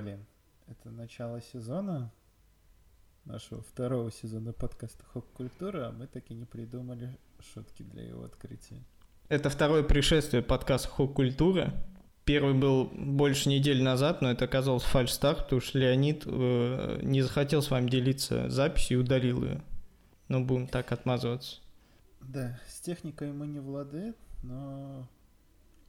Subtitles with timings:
[0.00, 0.24] Блин,
[0.68, 2.12] это начало сезона,
[3.24, 8.80] нашего второго сезона подкаста «Хоп-культура», а мы таки не придумали шутки для его открытия.
[9.28, 11.74] Это второе пришествие подкаста «Хоп-культура».
[12.24, 17.60] Первый был больше недели назад, но это оказалось фальш-старт, потому что Леонид э, не захотел
[17.60, 19.64] с вами делиться записью и удалил ее.
[20.28, 21.56] Ну, будем так отмазываться.
[22.20, 25.08] Да, с техникой мы не владеем, но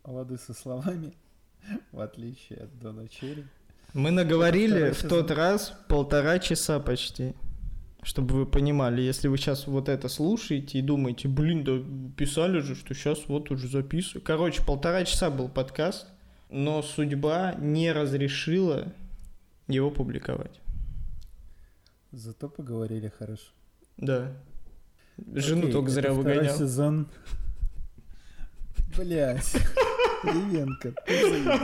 [0.04, 1.14] лады со словами,
[1.92, 3.46] в отличие от Дона Черри.
[3.94, 7.34] Мы наговорили в тот раз полтора часа почти.
[8.02, 11.82] Чтобы вы понимали, если вы сейчас вот это слушаете и думаете, блин, да
[12.16, 14.24] писали же, что сейчас вот уже записываю.
[14.24, 16.08] Короче, полтора часа был подкаст,
[16.50, 18.94] но судьба не разрешила
[19.68, 20.62] его публиковать.
[22.12, 23.52] Зато поговорили хорошо.
[23.98, 24.32] Да.
[25.34, 26.56] Жену Окей, только зря выгонял.
[26.58, 27.08] сезон.
[28.96, 29.58] Блять.
[30.22, 31.60] Кривенко, ты заебал.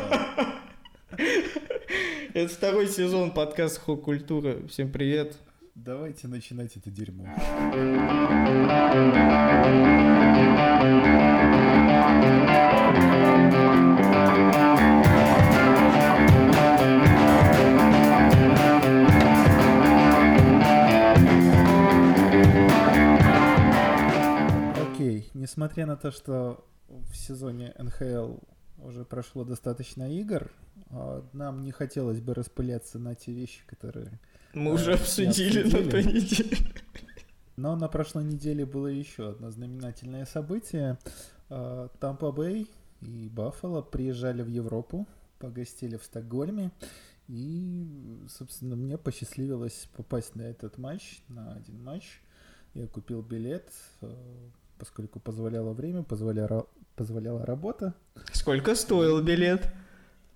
[2.35, 4.57] Это второй сезон подкаста Хо Культура.
[4.67, 5.38] Всем привет.
[5.73, 7.23] Давайте начинать это дерьмо.
[24.91, 28.34] Окей, несмотря на то, что в сезоне НХЛ
[28.79, 30.51] уже прошло достаточно игр,
[31.34, 34.20] нам не хотелось бы распыляться на те вещи, которые
[34.54, 35.90] Мы А, уже не обсудили на обсудили.
[35.91, 36.58] той неделе.
[37.58, 40.98] Но на прошлой неделе было еще одно знаменательное событие.
[41.50, 42.70] А, Тампа Бэй
[43.02, 45.08] и Баффало приезжали в Европу,
[45.40, 46.72] погостили в Стокгольме.
[47.28, 47.88] И,
[48.30, 52.22] собственно, мне посчастливилось попасть на этот матч, на один матч.
[52.76, 53.68] Я купил билет,
[54.02, 54.13] э,
[54.78, 57.96] поскольку позволяло время, позволяла, позволяла работа.
[58.34, 59.68] Сколько стоил билет?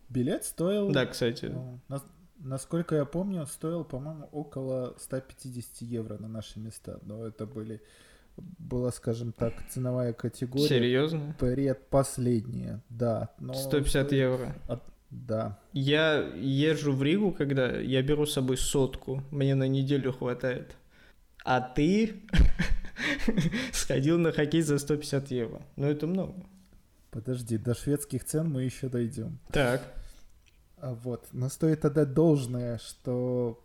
[0.09, 0.91] Билет стоил...
[0.91, 1.45] Да, кстати.
[1.45, 2.05] Ну, нас-
[2.39, 6.99] насколько я помню, стоил, по-моему, около 150 евро на наши места.
[7.03, 7.81] Но это были,
[8.37, 10.67] была, скажем так, ценовая категория.
[10.67, 11.36] Серьезно?
[11.39, 13.30] Предпоследняя, да.
[13.39, 14.55] Но 150 стоит- евро.
[15.11, 15.58] Да.
[15.73, 20.76] Я езжу в Ригу, когда я беру с собой сотку, мне на неделю хватает.
[21.43, 22.21] А ты
[23.73, 25.61] сходил на хоккей за 150 евро.
[25.76, 26.36] Ну, это много.
[27.11, 29.39] Подожди, до шведских цен мы еще дойдем.
[29.52, 29.81] Так.
[30.81, 31.27] А Вот.
[31.31, 33.63] Но стоит отдать должное, что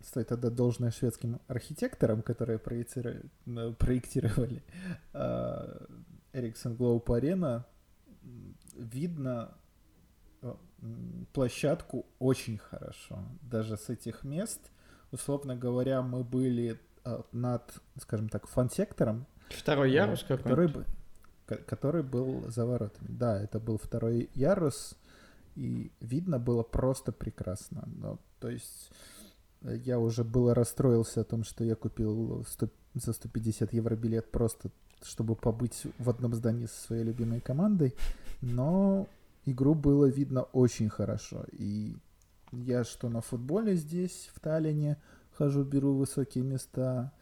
[0.00, 4.62] стоит отдать должное шведским архитекторам, которые проециру- э, проектировали
[6.32, 7.64] Эриксон Глоуп Арена.
[8.74, 9.54] Видно
[11.32, 13.24] площадку очень хорошо.
[13.42, 14.60] Даже с этих мест,
[15.12, 20.72] условно говоря, мы были э, над, скажем так, фан-сектором, Второй э, ярус который,
[21.66, 23.08] который был за воротами.
[23.10, 24.96] Да, это был второй ярус,
[25.54, 27.88] и видно было просто прекрасно.
[27.96, 28.90] Но, то есть
[29.62, 34.30] э, я уже было расстроился о том, что я купил 100 за 150 евро билет
[34.30, 34.70] просто,
[35.02, 37.94] чтобы побыть в одном здании со своей любимой командой,
[38.40, 39.08] но
[39.46, 41.44] игру было видно очень хорошо.
[41.52, 41.96] И
[42.52, 44.98] я что на футболе здесь, в Таллине,
[45.32, 47.12] хожу, беру высокие места,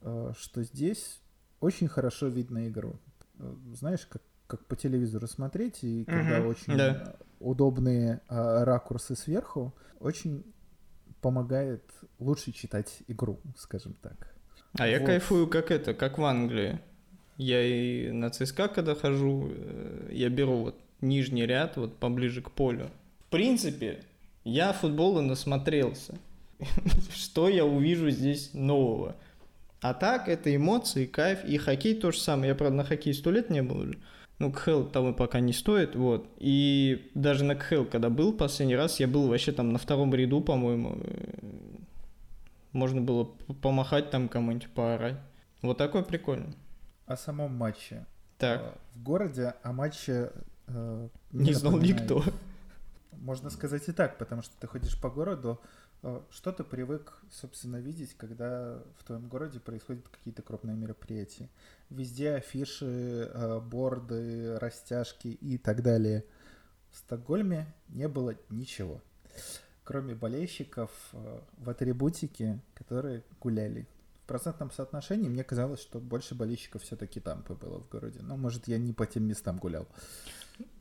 [0.00, 1.20] э, что здесь
[1.60, 2.94] очень хорошо видно игру.
[3.38, 7.16] Э, Знаешь, как, как по телевизору смотреть, и когда Мгм, очень да.
[7.40, 10.44] Удобные э, ракурсы сверху, очень
[11.20, 11.82] помогает
[12.18, 14.34] лучше читать игру, скажем так.
[14.78, 15.06] А я Вот.
[15.06, 16.80] кайфую как это, как в Англии.
[17.36, 22.50] Я и на ЦСКА, когда хожу, э, я беру вот нижний ряд, вот поближе к
[22.50, 22.90] полю.
[23.26, 24.04] В принципе,
[24.44, 26.18] я футбола насмотрелся.
[27.14, 29.16] Что я увижу здесь нового?
[29.80, 31.44] А так, это эмоции, кайф.
[31.44, 32.50] И хоккей то же самое.
[32.50, 33.94] Я, правда, на хоккей сто лет не был.
[34.40, 36.26] Ну, КХЛ того пока не стоит, вот.
[36.38, 40.40] И даже на КХЛ, когда был последний раз, я был вообще там на втором ряду,
[40.40, 40.98] по-моему.
[41.04, 41.34] Э,
[42.72, 43.24] Можно было
[43.62, 45.16] помахать там кому-нибудь, поорать.
[45.62, 46.54] Вот такой прикольно.
[47.06, 48.06] О самом матче.
[48.38, 50.30] Так, Э, В городе о матче
[50.68, 52.00] э, не знал напоминает.
[52.00, 52.24] никто.
[53.12, 55.60] Можно сказать и так, потому что ты ходишь по городу,
[56.30, 61.48] что ты привык, собственно, видеть, когда в твоем городе происходят какие-то крупные мероприятия.
[61.90, 66.24] Везде афиши, э, борды, растяжки и так далее.
[66.90, 69.00] В Стокгольме не было ничего,
[69.84, 73.86] кроме болельщиков э, в атрибутике, которые гуляли.
[74.24, 78.20] В процентном соотношении мне казалось, что больше болельщиков все-таки там было в городе.
[78.22, 79.86] Но, может, я не по тем местам гулял.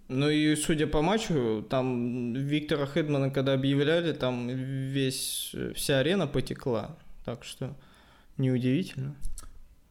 [0.10, 6.98] Ну и судя по матчу, там Виктора Хедмана, когда объявляли, там весь, вся арена потекла.
[7.26, 7.76] Так что
[8.38, 9.16] неудивительно.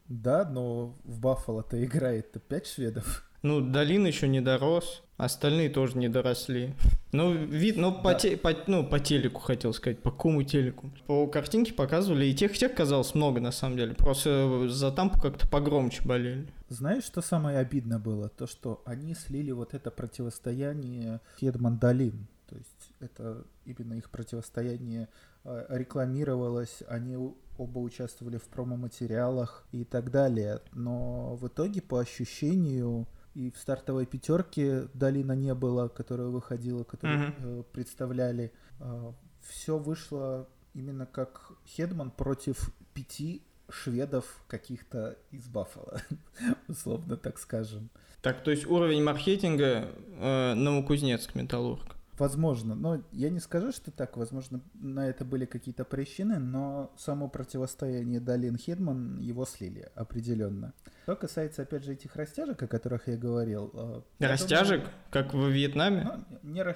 [0.09, 3.29] Да, но в Баффало-то играет-то 5 шведов.
[3.43, 5.03] Ну, Долин еще не дорос.
[5.19, 6.73] Остальные тоже не доросли.
[7.11, 10.91] Ну, вид, ну, по, те, по, ну, по телеку хотел сказать, по какому телеку.
[11.07, 13.95] По картинке показывали, и тех, и тех казалось много, на самом деле.
[13.95, 16.47] Просто за тампу как-то погромче болели.
[16.67, 18.29] Знаешь, что самое обидно было?
[18.29, 22.27] То, что они слили вот это противостояние Хедман-Долин.
[22.47, 25.09] То есть это именно их противостояние
[25.45, 27.17] э, рекламировалось, они
[27.57, 30.61] оба участвовали в промо-материалах и так далее.
[30.73, 37.29] Но в итоге, по ощущению, и в стартовой пятерке Долина не было, которая выходила, которую
[37.29, 37.59] mm-hmm.
[37.59, 38.51] э, представляли.
[38.79, 39.11] Э,
[39.41, 46.01] все вышло именно как Хедман против пяти шведов каких-то из Баффала,
[46.67, 47.89] условно так скажем.
[48.21, 51.98] Так, то есть уровень маркетинга э, Новокузнецк Металлург.
[52.19, 57.29] Возможно, но я не скажу, что так, возможно, на это были какие-то причины, но само
[57.29, 60.73] противостояние Далин Хедман его слили определенно.
[61.03, 63.71] Что касается, опять же, этих растяжек, о которых я говорил.
[63.73, 64.81] Э, растяжек?
[64.81, 66.03] Думаю, как в Вьетнаме?
[66.03, 66.75] Ну, не,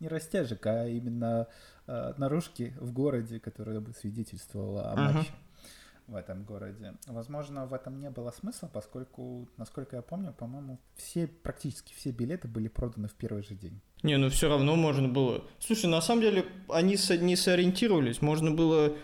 [0.00, 1.46] не растяжек, а именно
[1.86, 5.30] э, наружки в городе, которая бы свидетельствовала о матче.
[5.30, 5.50] Uh-huh
[6.10, 6.94] в этом городе.
[7.06, 12.48] Возможно, в этом не было смысла, поскольку, насколько я помню, по-моему, все, практически все билеты
[12.48, 13.80] были проданы в первый же день.
[14.02, 15.44] Не, ну все равно можно было.
[15.58, 18.22] Слушай, на самом деле они со, не сориентировались.
[18.22, 18.94] Можно было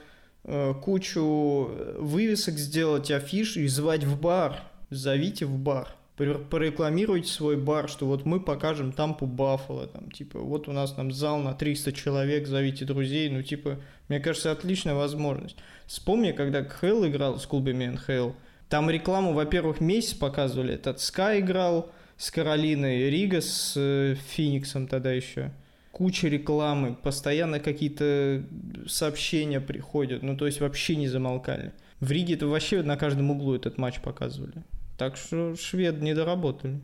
[0.45, 4.61] э, кучу вывесок сделать, афиш и звать в бар.
[4.91, 10.67] Зовите в бар порекламируйте свой бар, что вот мы покажем Тампу Баффало, там, типа, вот
[10.67, 15.57] у нас там зал на 300 человек, зовите друзей, ну, типа, мне кажется, отличная возможность.
[15.87, 18.31] Вспомни, когда КХЛ играл с клубами НХЛ,
[18.71, 25.13] там рекламу, во-первых, месяц показывали, этот Скай играл с Каролиной, Рига с э, Фениксом тогда
[25.13, 25.53] еще,
[25.93, 28.45] куча рекламы, постоянно какие-то
[28.87, 31.73] сообщения приходят, ну, то есть вообще не замолкали.
[32.01, 34.65] В Риге это вообще на каждом углу этот матч показывали.
[34.99, 36.81] Так что швед не доработали.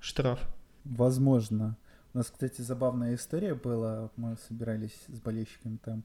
[0.00, 0.40] Штраф.
[0.84, 1.76] Возможно.
[2.14, 4.10] У нас, кстати, забавная история была.
[4.16, 6.02] Мы собирались с болельщиками там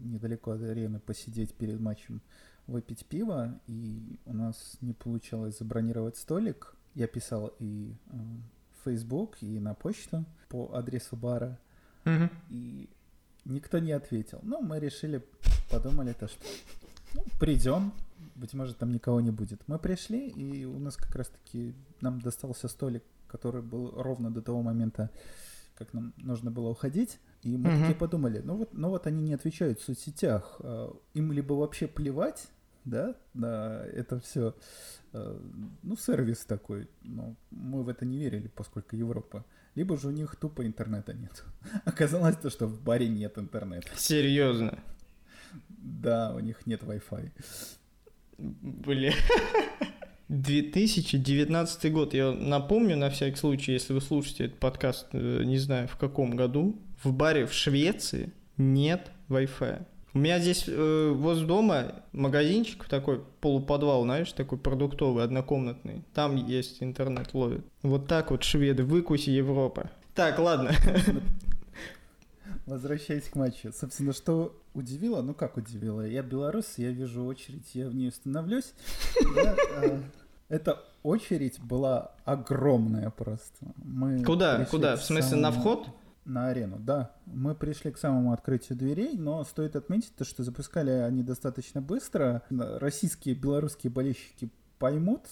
[0.00, 2.20] недалеко от арены посидеть перед матчем,
[2.66, 6.74] выпить пиво, и у нас не получалось забронировать столик.
[6.94, 8.16] Я писал и э,
[8.72, 11.58] в Facebook, и на почту по адресу бара,
[12.04, 12.28] угу.
[12.50, 12.88] и
[13.44, 14.40] никто не ответил.
[14.42, 15.24] Ну, мы решили,
[15.70, 16.44] подумали то, что
[17.14, 17.92] ну, придем,
[18.34, 19.62] быть может, там никого не будет.
[19.66, 24.62] Мы пришли, и у нас как раз-таки нам достался столик, который был ровно до того
[24.62, 25.10] момента,
[25.76, 27.18] как нам нужно было уходить.
[27.42, 27.80] И мы mm-hmm.
[27.80, 31.86] такие подумали, ну вот, ну вот они не отвечают в соцсетях, а, им либо вообще
[31.86, 32.48] плевать,
[32.84, 34.54] да, на это все,
[35.12, 35.40] а,
[35.82, 39.44] ну, сервис такой, но мы в это не верили, поскольку Европа.
[39.74, 41.44] Либо же у них тупо интернета нет.
[41.84, 43.88] Оказалось то, что в баре нет интернета.
[43.96, 44.78] Серьезно?
[45.68, 47.30] Да, у них нет Wi-Fi.
[48.38, 49.12] Бля.
[50.28, 52.14] 2019 год.
[52.14, 56.34] Я напомню на всякий случай, если вы слушаете этот подкаст, э, не знаю в каком
[56.36, 59.86] году, в баре в Швеции нет Wi-Fi.
[60.14, 66.04] У меня здесь э, возле дома магазинчик такой полуподвал, знаешь, такой продуктовый, однокомнатный.
[66.14, 67.64] Там есть интернет ловит.
[67.82, 69.90] Вот так вот шведы, выкуси Европа.
[70.14, 70.70] Так, ладно.
[72.66, 73.72] Возвращаясь к матчу.
[73.72, 75.20] Собственно, что удивило?
[75.20, 76.06] Ну как удивило?
[76.06, 78.72] Я белорус, я вижу очередь, я в ней становлюсь.
[79.76, 80.00] А,
[80.48, 83.66] эта очередь была огромная просто.
[83.76, 84.64] Мы Куда?
[84.66, 84.96] Куда?
[84.96, 85.88] В смысле, на вход?
[86.24, 87.14] На арену, да.
[87.26, 92.42] Мы пришли к самому открытию дверей, но стоит отметить то, что запускали они достаточно быстро.
[92.50, 95.22] Российские, белорусские болельщики поймут,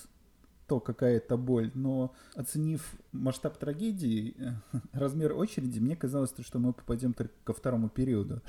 [0.66, 4.34] то какая это боль, но оценив масштаб трагедии,
[4.92, 8.42] размер очереди, мне казалось, что мы попадем только ко второму периоду.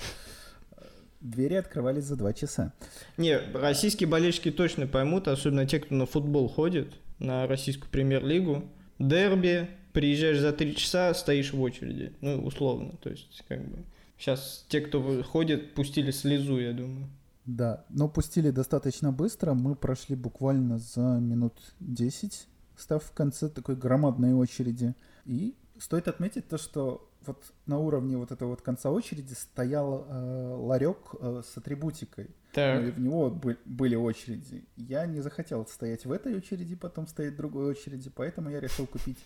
[1.21, 2.73] Двери открывались за два часа.
[3.15, 8.69] Не, российские болельщики точно поймут, особенно те, кто на футбол ходит, на российскую премьер-лигу.
[8.99, 12.13] Дерби, приезжаешь за три часа, стоишь в очереди.
[12.21, 12.93] Ну, условно.
[13.01, 13.83] То есть, как бы...
[14.17, 17.07] Сейчас те, кто ходит, пустили слезу, я думаю.
[17.45, 19.53] Да, но пустили достаточно быстро.
[19.53, 22.47] Мы прошли буквально за минут 10,
[22.77, 24.95] став в конце такой громадной очереди.
[25.25, 30.55] И стоит отметить то, что вот на уровне вот этого вот конца очереди стоял э,
[30.57, 32.29] ларек э, с атрибутикой.
[32.53, 32.83] Так.
[32.83, 34.65] И в него бы, были очереди.
[34.75, 38.85] Я не захотел стоять в этой очереди, потом стоять в другой очереди, поэтому я решил
[38.87, 39.17] купить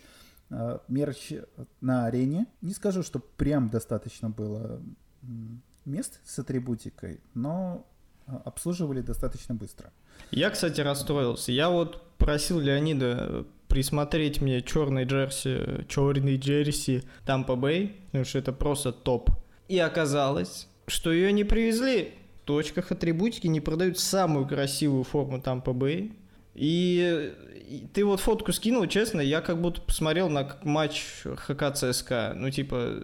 [0.88, 1.34] мерч
[1.82, 2.48] на арене.
[2.62, 4.82] Не скажу, что прям достаточно было
[5.86, 7.86] мест с атрибутикой, но
[8.26, 9.92] обслуживали достаточно быстро.
[10.32, 11.52] Я, кстати, расстроился.
[11.52, 18.54] Я вот просил Леонида присмотреть мне черный джерси, черный джерси Тампа Бэй, потому что это
[18.54, 19.30] просто топ.
[19.68, 22.14] И оказалось, что ее не привезли.
[22.42, 26.18] В точках атрибутики не продают самую красивую форму Тампа Бэй.
[26.58, 27.34] И,
[27.70, 32.34] и ты вот фотку скинул, честно, я как будто посмотрел на матч ХК ЦСКА.
[32.36, 32.96] Ну, типа,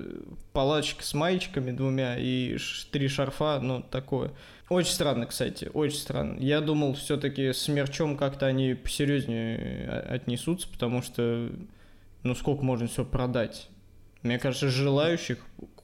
[0.54, 2.58] палачка с маечками двумя и
[2.92, 4.32] три шарфа, ну, такое.
[4.70, 6.40] Очень странно, кстати, очень странно.
[6.40, 11.52] Я думал, все-таки с мерчом как-то они посерьезнее отнесутся, потому что,
[12.24, 13.70] ну, сколько можно все продать?
[14.24, 15.38] Мне кажется, желающих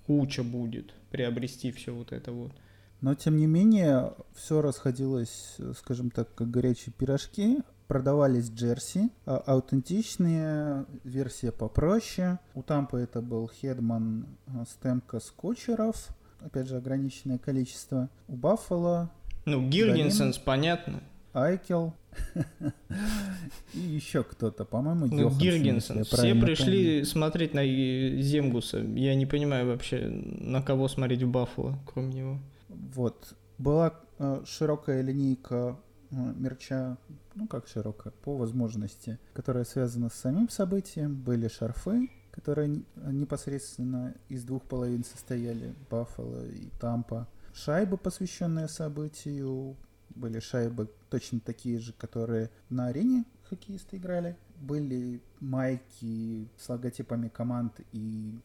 [0.07, 2.51] куча будет приобрести все вот это вот.
[3.01, 7.59] Но, тем не менее, все расходилось, скажем так, как горячие пирожки.
[7.87, 12.37] Продавались джерси, а аутентичные, версия попроще.
[12.53, 14.27] У Тампа это был Хедман
[14.69, 18.09] Стемка Скотчеров, опять же, ограниченное количество.
[18.27, 19.09] У Баффало...
[19.45, 21.01] Ну, Гиргенсенс, понятно.
[21.33, 21.95] Айкел.
[23.73, 26.03] И еще кто-то, по-моему, ну, Гиргенсен.
[26.03, 27.05] Все пришли помню.
[27.05, 28.79] смотреть на Земгуса.
[28.79, 32.39] Я не понимаю вообще, на кого смотреть в Баффало, кроме него.
[32.69, 33.35] Вот.
[33.57, 35.77] Была э, широкая линейка
[36.11, 36.97] э, мерча,
[37.35, 41.15] ну как широкая, по возможности, которая связана с самим событием.
[41.15, 47.27] Были шарфы, которые непосредственно из двух половин состояли, Баффало и Тампа.
[47.53, 49.75] Шайбы, посвященные событию,
[50.15, 54.37] были шайбы точно такие же, которые на арене хоккеисты играли.
[54.61, 58.37] Были майки с логотипами команд и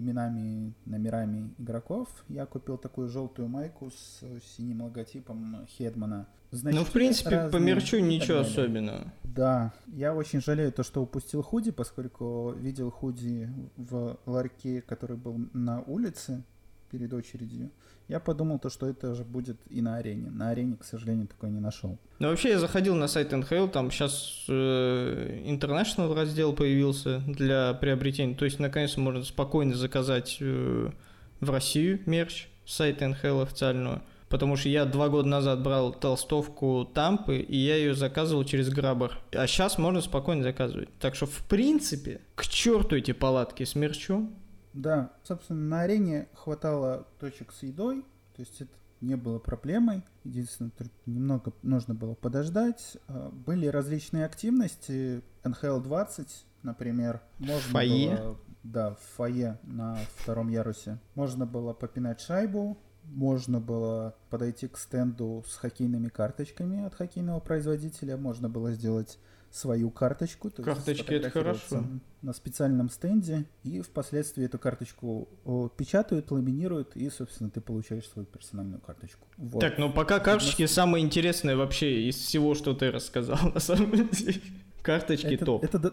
[0.00, 2.08] именами, номерами игроков.
[2.28, 4.20] Я купил такую желтую майку с
[4.56, 6.26] синим логотипом Хедмана.
[6.50, 9.12] ну, в принципе, по мерчу ничего особенного.
[9.22, 15.38] Да, я очень жалею то, что упустил худи, поскольку видел худи в ларьке, который был
[15.52, 16.42] на улице
[16.90, 17.70] перед очередью
[18.10, 20.30] я подумал, то, что это же будет и на арене.
[20.30, 21.96] На арене, к сожалению, такой не нашел.
[22.18, 28.34] Ну, вообще, я заходил на сайт NHL, там сейчас э, International раздел появился для приобретения.
[28.34, 30.90] То есть, наконец-то можно спокойно заказать э,
[31.38, 34.02] в Россию мерч сайта NHL официального.
[34.28, 39.20] Потому что я два года назад брал толстовку Тампы, и я ее заказывал через Грабар.
[39.32, 40.88] А сейчас можно спокойно заказывать.
[40.98, 44.34] Так что, в принципе, к черту эти палатки с мерчом.
[44.72, 48.02] Да, собственно, на арене хватало точек с едой,
[48.34, 50.04] то есть это не было проблемой.
[50.24, 50.72] Единственное,
[51.06, 52.98] немного нужно было подождать.
[53.08, 55.22] А, были различные активности.
[55.42, 57.22] NHL 20, например.
[57.38, 58.16] Можно фойе?
[58.16, 60.98] Было, да, в фойе на втором ярусе.
[61.14, 68.16] Можно было попинать шайбу, можно было подойти к стенду с хоккейными карточками от хоккейного производителя,
[68.16, 69.18] можно было сделать
[69.50, 70.50] свою карточку.
[70.50, 71.84] То Карточки это хорошо.
[72.22, 73.46] На специальном стенде.
[73.62, 75.28] И впоследствии эту карточку
[75.76, 79.26] печатают, ламинируют, и, собственно, ты получаешь свою персональную карточку.
[79.36, 79.60] Вот.
[79.60, 80.72] Так, ну пока карточки нас...
[80.72, 84.40] самое интересное вообще из всего, что ты рассказал, на самом деле.
[84.82, 85.64] Карточки это, топ.
[85.64, 85.92] Это,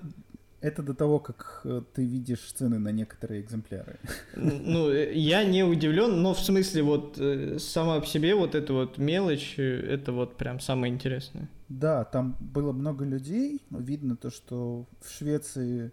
[0.61, 3.97] это до того, как э, ты видишь цены на некоторые экземпляры.
[4.35, 8.73] Ну, э, я не удивлен, но в смысле вот э, сама по себе вот эта
[8.73, 11.49] вот мелочь, это вот прям самое интересное.
[11.69, 13.61] Да, там было много людей.
[13.69, 15.91] Видно то, что в Швеции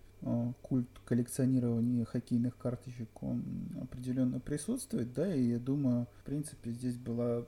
[0.62, 3.45] культ коллекционирования хоккейных карточек, он
[3.83, 7.45] определенно присутствует, да, и я думаю, в принципе, здесь была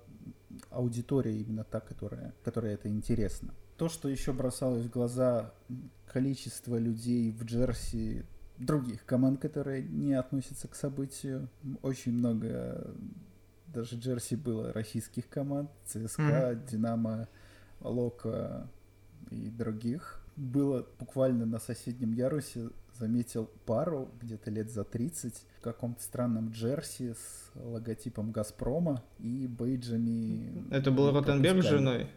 [0.70, 3.54] аудитория именно та, которая, которая это интересно.
[3.78, 5.54] То, что еще бросалось в глаза,
[6.06, 8.24] количество людей в Джерси
[8.58, 11.48] других команд, которые не относятся к событию.
[11.82, 12.94] Очень много
[13.68, 16.70] даже Джерси было российских команд, ЦСКА, mm-hmm.
[16.70, 17.28] Динамо,
[17.80, 18.68] Лока
[19.30, 20.22] и других.
[20.36, 22.68] Было буквально на соседнем ярусе,
[22.98, 30.64] заметил пару где-то лет за 30 в каком-то странном Джерси с логотипом Газпрома и бейджами.
[30.70, 32.08] Это был Ротенберг с женой?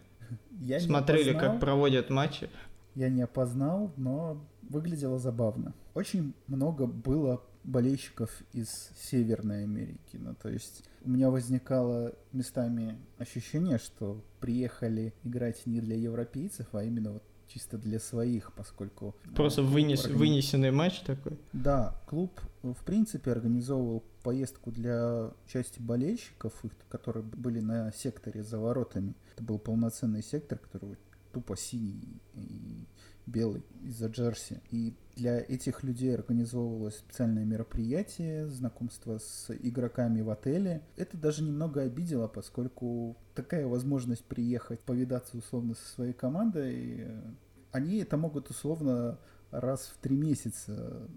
[0.60, 2.50] Я Смотрели, как проводят матчи.
[2.96, 5.74] Я не опознал, но выглядело забавно.
[5.94, 10.18] Очень много было болельщиков из Северной Америки.
[10.18, 16.84] Ну, то есть у меня возникало местами ощущение, что приехали играть не для европейцев, а
[16.84, 19.16] именно вот чисто для своих, поскольку...
[19.36, 20.18] Просто вынес, органи...
[20.18, 21.38] вынесенный матч такой?
[21.52, 26.54] Да, клуб в принципе организовывал поездку для части болельщиков,
[26.90, 29.16] которые были на секторе за воротами.
[29.34, 30.98] Это был полноценный сектор, который
[31.32, 32.86] тупо синий и
[33.30, 34.62] белый из-за Джерси.
[34.72, 40.82] И для этих людей организовывалось специальное мероприятие, знакомство с игроками в отеле.
[40.96, 47.08] Это даже немного обидело, поскольку такая возможность приехать, повидаться условно со своей командой,
[47.72, 49.20] они это могут условно
[49.52, 51.08] раз в три месяца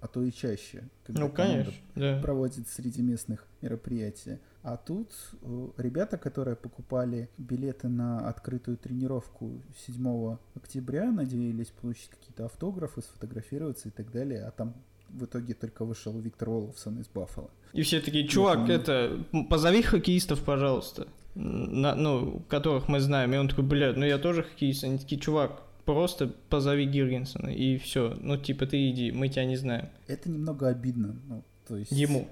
[0.00, 2.20] а то и чаще, когда ну, конечно, да.
[2.20, 4.40] проводит среди местных мероприятия.
[4.64, 12.46] А тут э, ребята, которые покупали билеты на открытую тренировку 7 октября, надеялись получить какие-то
[12.46, 14.74] автографы, сфотографироваться и так далее, а там
[15.10, 17.50] в итоге только вышел Виктор Оловсон из Баффала.
[17.74, 21.08] И все такие, чувак, это, позови хоккеистов, пожалуйста.
[21.34, 23.34] на, ну, которых мы знаем.
[23.34, 24.84] И он такой, блядь, ну я тоже хоккеист.
[24.84, 28.16] Они такие, чувак, просто позови Гиргенсона, и все.
[28.18, 29.90] Ну, типа, ты иди, мы тебя не знаем.
[30.06, 31.16] Это немного обидно.
[31.28, 31.92] Ну, то есть...
[31.92, 32.28] Ему.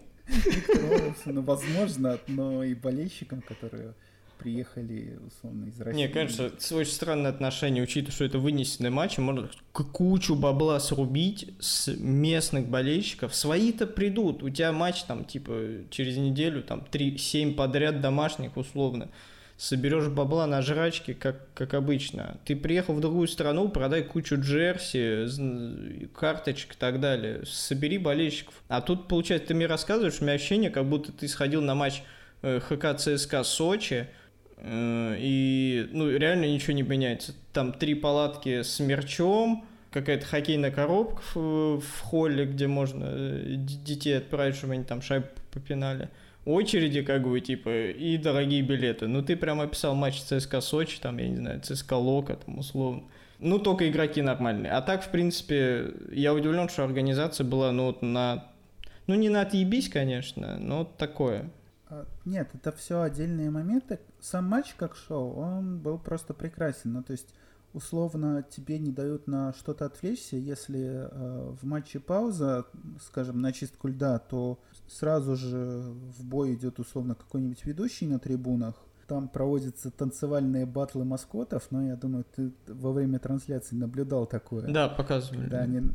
[1.26, 3.95] Ну, возможно, но и болельщикам, которые
[4.38, 5.99] приехали, условно, из России.
[5.99, 11.55] Не, конечно, это очень странное отношение, учитывая, что это вынесенный матч, можно кучу бабла срубить
[11.61, 13.35] с местных болельщиков.
[13.35, 19.11] Свои-то придут, у тебя матч там, типа, через неделю, там, 3-7 подряд домашних, условно.
[19.62, 22.37] Соберешь бабла на жрачке, как, как обычно.
[22.45, 27.42] Ты приехал в другую страну, продай кучу джерси, карточек и так далее.
[27.47, 28.54] Собери болельщиков.
[28.69, 32.02] А тут, получается, ты мне рассказываешь, у меня ощущение, как будто ты сходил на матч
[32.42, 34.09] э, ХК ЦСКА Сочи,
[34.62, 37.35] Э, и, ну, реально ничего не меняется.
[37.52, 44.57] Там три палатки с мерчом, какая-то хоккейная коробка в, холле, где можно э, детей отправить,
[44.57, 46.09] чтобы они там шайбу попинали.
[46.44, 49.06] Очереди, как бы, типа, и дорогие билеты.
[49.06, 53.04] Ну, ты прям описал матч ЦСКА Сочи, там, я не знаю, ЦСКА Лока, там, условно.
[53.38, 54.72] Ну, только игроки нормальные.
[54.72, 58.49] А так, в принципе, я удивлен, что организация была, ну, вот на...
[59.06, 61.50] Ну, не на отъебись, конечно, но такое.
[61.88, 64.00] А, нет, это все отдельные моменты.
[64.20, 66.92] Сам матч как шоу, он был просто прекрасен.
[66.92, 67.34] Ну, то есть,
[67.72, 70.37] условно, тебе не дают на что-то отвлечься.
[70.37, 72.66] Если э, в матче пауза,
[73.00, 74.58] скажем, на чистку льда, то
[74.92, 75.82] сразу же
[76.18, 78.75] в бой идет условно какой-нибудь ведущий на трибунах.
[79.06, 84.72] Там проводятся танцевальные батлы маскотов, но я думаю, ты во время трансляции наблюдал такое.
[84.72, 85.49] Да, показывали.
[85.49, 85.90] Да, они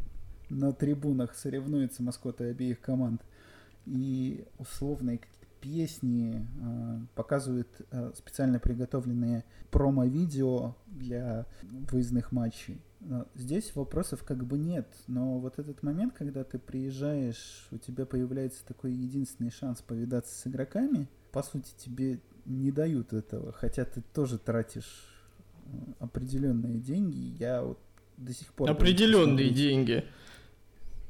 [0.49, 3.21] на трибунах соревнуются маскоты обеих команд.
[3.85, 5.21] И условные
[5.61, 12.81] песни, э, показывают э, специально приготовленные промо-видео для выездных матчей.
[13.35, 18.65] Здесь вопросов как бы нет, но вот этот момент, когда ты приезжаешь, у тебя появляется
[18.65, 24.39] такой единственный шанс повидаться с игроками, по сути тебе не дают этого, хотя ты тоже
[24.39, 25.05] тратишь
[25.65, 27.35] э, определенные деньги.
[27.37, 27.79] Я вот
[28.17, 28.69] до сих пор...
[28.71, 30.03] Определенные деньги.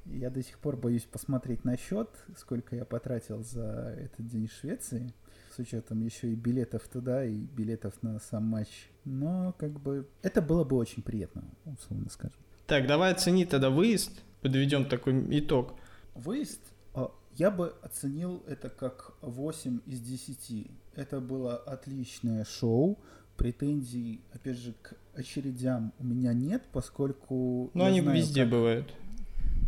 [0.05, 4.51] Я до сих пор боюсь посмотреть на счет, сколько я потратил за этот день в
[4.51, 5.13] Швеции,
[5.57, 8.89] с учетом еще и билетов туда, и билетов на сам матч.
[9.05, 12.37] Но как бы это было бы очень приятно, условно скажем.
[12.67, 15.73] Так, давай оцени тогда выезд, подведем такой итог.
[16.13, 16.61] Выезд
[16.93, 20.67] а, я бы оценил это как 8 из 10.
[20.95, 22.99] Это было отличное шоу.
[23.35, 27.71] Претензий, опять же, к очередям у меня нет, поскольку...
[27.73, 28.51] Ну, они знаю, везде как...
[28.51, 28.93] бывают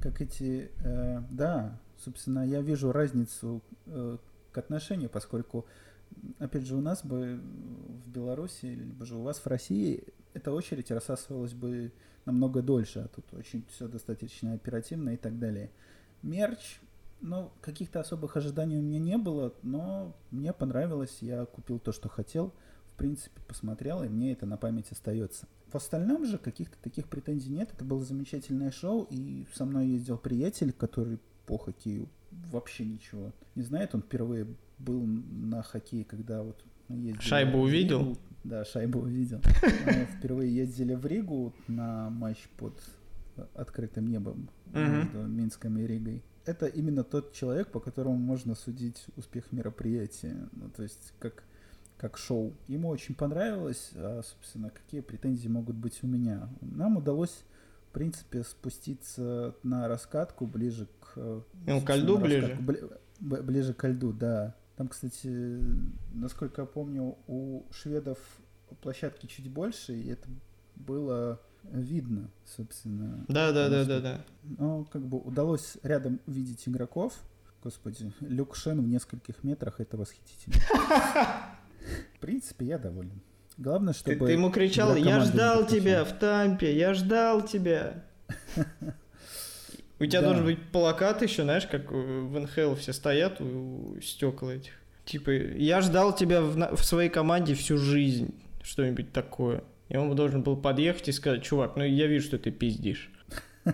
[0.02, 4.18] как эти, э, да, собственно, я вижу разницу э,
[4.52, 5.66] к отношению, поскольку,
[6.39, 7.39] опять же, у нас бы
[8.06, 11.91] в Беларуси, либо же у вас в России эта очередь рассасывалась бы
[12.26, 15.72] намного дольше, а тут очень все достаточно оперативно и так далее.
[16.22, 16.80] Мерч,
[17.22, 22.10] ну, каких-то особых ожиданий у меня не было, но мне понравилось, я купил то, что
[22.10, 22.54] хотел,
[22.93, 25.48] в принципе, посмотрел, и мне это на память остается.
[25.72, 27.72] В остальном же каких-то таких претензий нет.
[27.72, 33.62] Это было замечательное шоу, и со мной ездил приятель, который по хоккею вообще ничего не
[33.62, 33.93] знает.
[33.93, 34.48] Он впервые
[34.80, 37.22] был на хоккее, когда вот ездили...
[37.22, 38.00] Шайбу увидел?
[38.00, 38.18] Ригу.
[38.44, 39.42] Да, шайбу увидел.
[39.86, 42.82] Мы впервые ездили в Ригу на матч под
[43.54, 46.24] открытым небом между Минском и Ригой.
[46.46, 50.50] Это именно тот человек, по которому можно судить успех мероприятия.
[50.52, 51.44] Ну, то есть, как
[52.00, 52.54] как шоу.
[52.68, 56.50] Ему очень понравилось, а, собственно, какие претензии могут быть у меня.
[56.62, 57.44] Нам удалось,
[57.89, 61.44] в принципе, спуститься на раскатку ближе к...
[61.68, 62.58] Ну, ко льду ближе?
[62.62, 62.80] Бли,
[63.20, 64.56] ближе к льду, да.
[64.80, 65.62] Там, кстати,
[66.13, 68.18] насколько я помню, у шведов
[68.80, 70.26] площадки чуть больше, и это
[70.78, 73.26] было видно, собственно.
[73.28, 74.26] Да, да, да, да, да.
[74.58, 77.13] Ну, как бы удалось рядом увидеть игроков.
[77.62, 80.56] Господи, Люкшен в нескольких метрах, это восхитительно.
[82.15, 83.20] В принципе, я доволен.
[83.58, 84.20] Главное, чтобы...
[84.20, 88.06] Ты, ты ему кричал, я ждал тебя в Тампе, я ждал тебя.
[90.00, 94.74] У тебя должен быть плакат еще, знаешь, как в НХЛ все стоят у стекла этих.
[95.06, 98.34] Типа, я ждал тебя в, в своей команде всю жизнь.
[98.64, 99.64] Что-нибудь такое.
[99.90, 103.12] И он должен был подъехать и сказать, чувак, ну я вижу, что ты пиздишь.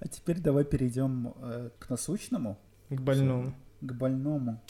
[0.00, 2.58] А теперь давай перейдем э, к насущному.
[2.88, 4.60] К больному к больному.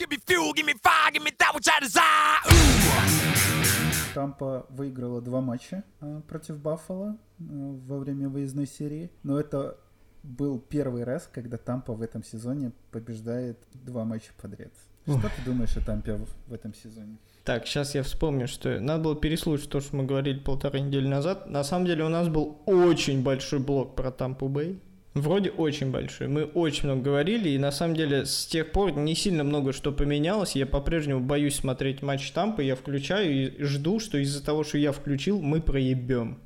[4.13, 7.43] Тампа выиграла два матча э, против Баффала э,
[7.87, 9.77] во время выездной серии, но это
[10.23, 14.71] был первый раз, когда Тампа в этом сезоне побеждает два матча подряд.
[15.03, 15.21] Что Ух.
[15.35, 17.17] ты думаешь о Тампе в этом сезоне?
[17.43, 21.49] Так, сейчас я вспомню, что надо было переслушать то, что мы говорили полторы недели назад.
[21.49, 24.79] На самом деле у нас был очень большой блок про Тампу Бэй.
[25.15, 26.27] Вроде очень большой.
[26.27, 29.91] Мы очень много говорили, и на самом деле с тех пор не сильно много что
[29.91, 30.55] поменялось.
[30.55, 34.91] Я по-прежнему боюсь смотреть матч Тампы, я включаю и жду, что из-за того, что я
[34.91, 36.37] включил, мы проебем.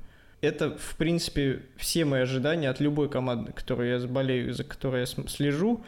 [0.42, 5.06] Это, в принципе, все мои ожидания от любой команды, которую я заболею, за которой я
[5.06, 5.84] слежу.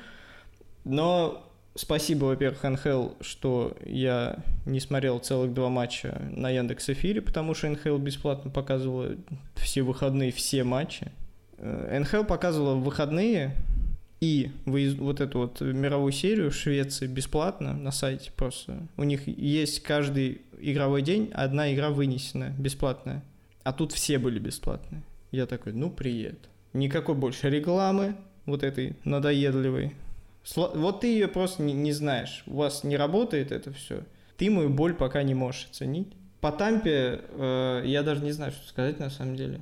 [0.83, 7.53] Но спасибо, во-первых, НХЛ, что я не смотрел целых два матча на Яндекс Эфире, потому
[7.53, 9.15] что НХЛ бесплатно показывала
[9.55, 11.11] все выходные все матчи.
[11.57, 13.55] Э, НХЛ показывала выходные
[14.19, 18.87] и вот эту вот мировую серию в Швеции бесплатно на сайте просто.
[18.97, 23.23] У них есть каждый игровой день одна игра вынесена, бесплатная.
[23.67, 25.03] А тут все были бесплатные.
[25.29, 26.37] Я такой, ну, привет.
[26.71, 29.93] Никакой больше рекламы, вот этой надоедливой.
[30.55, 32.43] Вот ты ее просто не, не знаешь.
[32.47, 34.03] У вас не работает это все.
[34.37, 36.07] Ты мою боль пока не можешь оценить.
[36.39, 39.59] По Тампе э, я даже не знаю, что сказать на самом деле.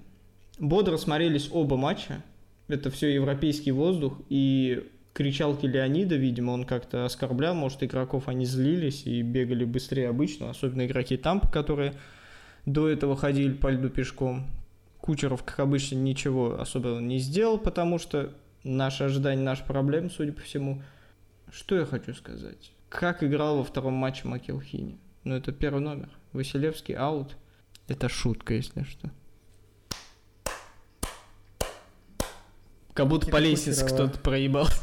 [0.59, 2.21] Бодро смотрелись оба матча.
[2.67, 4.21] Это все европейский воздух.
[4.29, 7.55] И кричалки Леонида, видимо, он как-то оскорблял.
[7.55, 10.51] Может, игроков они злились и бегали быстрее обычно.
[10.51, 11.95] Особенно игроки Тампа, которые
[12.65, 14.47] до этого ходили по льду пешком.
[14.99, 20.41] Кучеров, как обычно, ничего особенно не сделал, потому что наши ожидания, наши проблемы, судя по
[20.41, 20.81] всему.
[21.51, 22.71] Что я хочу сказать?
[22.89, 24.97] Как играл во втором матче Макелхини?
[25.23, 26.09] Ну, это первый номер.
[26.33, 27.37] Василевский аут.
[27.87, 29.11] Это шутка, если что.
[32.93, 34.67] Как будто по лестнице кто-то проебал.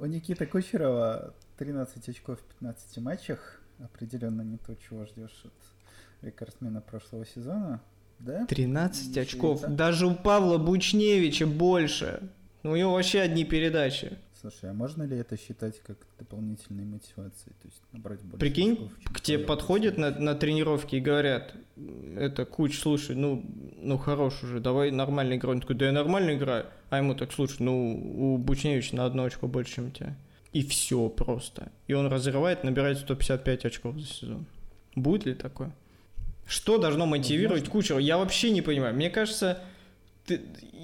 [0.00, 3.57] У Никиты Кучерова 13 очков в 15 матчах.
[3.78, 5.52] Определенно не то, чего ждешь от
[6.22, 7.80] рекордсмена прошлого сезона.
[8.18, 8.46] Да?
[8.46, 9.62] 13 Ничего очков.
[9.62, 9.72] Это.
[9.72, 12.28] Даже у Павла Бучневича больше.
[12.64, 14.18] У него вообще одни передачи.
[14.40, 17.54] Слушай, а можно ли это считать как дополнительной мотивацией?
[17.60, 21.54] То есть набрать больше Прикинь, очков, к тебе подходят на, на тренировки и говорят,
[22.16, 23.44] это Куч, слушай, ну,
[23.80, 25.54] ну хорош уже, давай нормально играй.
[25.54, 26.66] Он такой, да я нормально играю.
[26.90, 30.16] А ему так, слушай, ну, у Бучневича на одно очко больше, чем у тебя.
[30.52, 31.70] И все просто.
[31.86, 34.46] И он разрывает, набирает 155 очков за сезон.
[34.94, 35.74] Будет ли такое?
[36.46, 37.72] Что должно мотивировать Возможно.
[37.72, 37.98] Кучера?
[37.98, 38.94] Я вообще не понимаю.
[38.94, 39.62] Мне кажется,
[40.24, 40.40] ты...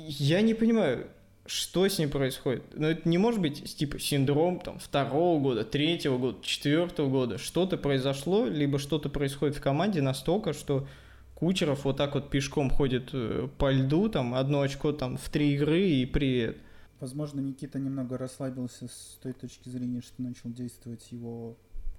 [0.07, 1.07] я не понимаю,
[1.47, 2.63] что с ним происходит.
[2.75, 7.39] Но это не может быть типа синдром там, второго года, третьего года, четвертого года.
[7.39, 10.87] Что-то произошло, либо что-то происходит в команде настолько, что
[11.35, 15.55] Кучеров вот так вот пешком ходит э, по льду, там, одно очко там в три
[15.55, 16.59] игры и привет.
[17.05, 21.59] Возможно, Никита немного расслабился с той точки зрения, что начал действовать его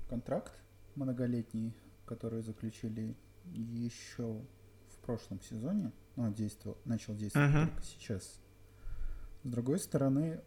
[0.10, 0.52] контракт
[0.96, 1.76] многолетний,
[2.08, 3.16] который заключили
[3.54, 4.42] еще
[4.90, 7.68] в прошлом сезоне, ну, действовал, начал действовать uh-huh.
[7.68, 8.40] только сейчас.
[9.44, 10.42] С другой стороны,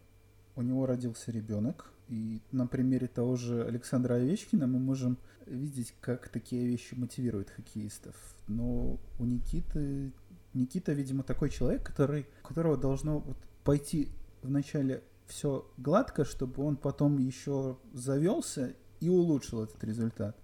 [0.57, 6.27] у него родился ребенок, и на примере того же Александра Овечкина мы можем видеть, как
[6.27, 8.35] такие вещи мотивируют хоккеистов.
[8.49, 10.11] Но у Никиты...
[10.53, 14.09] Никита, видимо, такой человек, который, у которого должно вот пойти
[14.41, 20.35] вначале все гладко, чтобы он потом еще завелся и улучшил этот результат.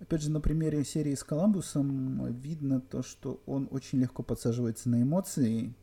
[0.00, 5.02] Опять же, на примере серии с Коламбусом видно то, что он очень легко подсаживается на
[5.02, 5.74] эмоции.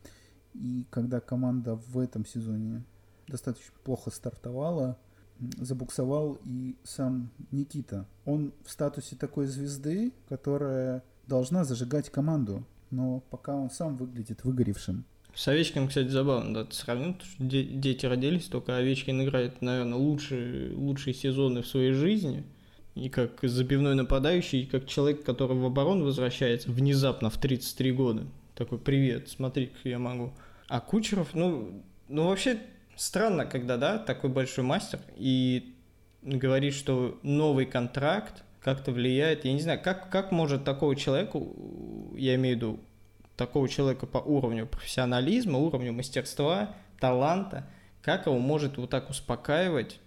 [0.54, 2.84] И когда команда в этом сезоне
[3.26, 4.98] достаточно плохо стартовала,
[5.58, 8.06] забуксовал и сам Никита.
[8.24, 15.04] Он в статусе такой звезды, которая должна зажигать команду, но пока он сам выглядит выгоревшим.
[15.34, 20.74] С Овечкиным, кстати, забавно, да, ты сравнил, что дети родились, только Овечкин играет, наверное, лучшие,
[20.74, 22.44] лучшие сезоны в своей жизни–
[22.94, 28.26] и как забивной нападающий, и как человек, который в оборону возвращается внезапно в 33 года.
[28.54, 30.32] Такой, привет, смотри, как я могу.
[30.68, 32.58] А Кучеров, ну, ну вообще
[32.96, 35.74] странно, когда, да, такой большой мастер, и
[36.22, 41.40] говорит, что новый контракт как-то влияет, я не знаю, как, как может такого человека,
[42.16, 42.80] я имею в виду,
[43.46, 47.68] такого человека по уровню профессионализма, уровню мастерства, таланта,
[48.02, 49.98] как его может вот так успокаивать,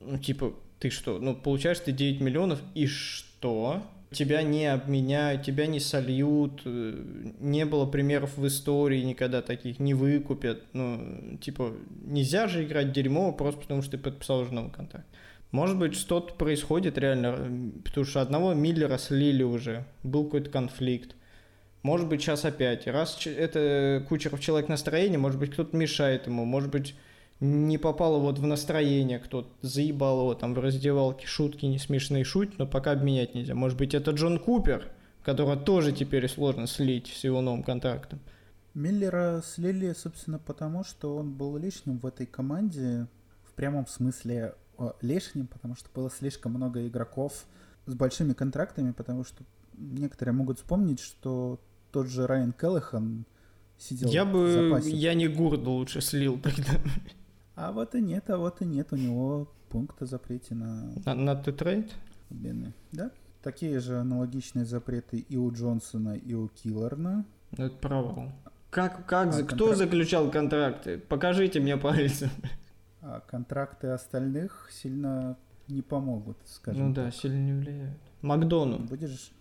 [0.00, 3.82] ну, типа, ты что, ну, получаешь ты 9 миллионов, и что?
[4.12, 9.94] Тебя не обменяют, тебя не сольют, э, не было примеров в истории никогда таких, не
[9.94, 10.64] выкупят.
[10.72, 15.06] Ну, типа, нельзя же играть дерьмо просто потому, что ты подписал уже новый контракт.
[15.52, 21.14] Может быть, что-то происходит реально, потому что одного Миллера слили уже, был какой-то конфликт.
[21.82, 22.86] Может быть, сейчас опять.
[22.86, 26.94] Раз это Кучеров человек настроения, может быть, кто-то мешает ему, может быть,
[27.40, 32.58] не попало вот в настроение, кто заебал его там в раздевалке, шутки не смешные шутить,
[32.58, 33.54] но пока обменять нельзя.
[33.54, 34.90] Может быть, это Джон Купер,
[35.24, 38.20] которого тоже теперь сложно слить с его новым контрактом.
[38.74, 43.06] Миллера слили, собственно, потому что он был лишним в этой команде,
[43.44, 44.54] в прямом смысле
[45.00, 47.46] лишним, потому что было слишком много игроков
[47.86, 49.44] с большими контрактами, потому что
[49.76, 51.58] некоторые могут вспомнить, что
[51.92, 53.24] тот же Райан Келлихан
[53.78, 54.50] сидел Я в бы...
[54.50, 54.90] запасе.
[54.90, 56.72] Я не Гурда лучше слил тогда.
[57.54, 58.88] А вот и нет, а вот и нет.
[58.92, 61.92] У него пункт о запрете на На, на Т-трейд?
[62.30, 62.72] обмены.
[62.92, 63.10] Да?
[63.42, 67.24] Такие же аналогичные запреты и у Джонсона, и у Килларна.
[67.56, 68.32] Ну, это провал.
[68.70, 69.78] Как, как, А за- кто контракт?
[69.78, 70.98] заключал контракты?
[70.98, 72.30] Покажите мне пальцем.
[73.02, 75.36] А контракты остальных сильно
[75.68, 77.14] не помогут, скажем Ну да, так.
[77.14, 77.98] сильно не влияет.
[78.22, 79.32] Макдону, Будешь,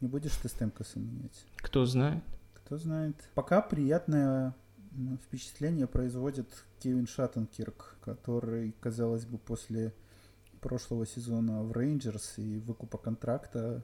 [0.00, 1.44] не будешь ты Стемкоса менять.
[1.64, 2.22] Кто знает.
[2.54, 3.16] Кто знает.
[3.34, 4.54] Пока приятное
[5.24, 6.46] впечатление производит
[6.78, 9.92] Кевин Шаттенкирк, который, казалось бы, после
[10.60, 13.82] прошлого сезона в Рейнджерс и выкупа контракта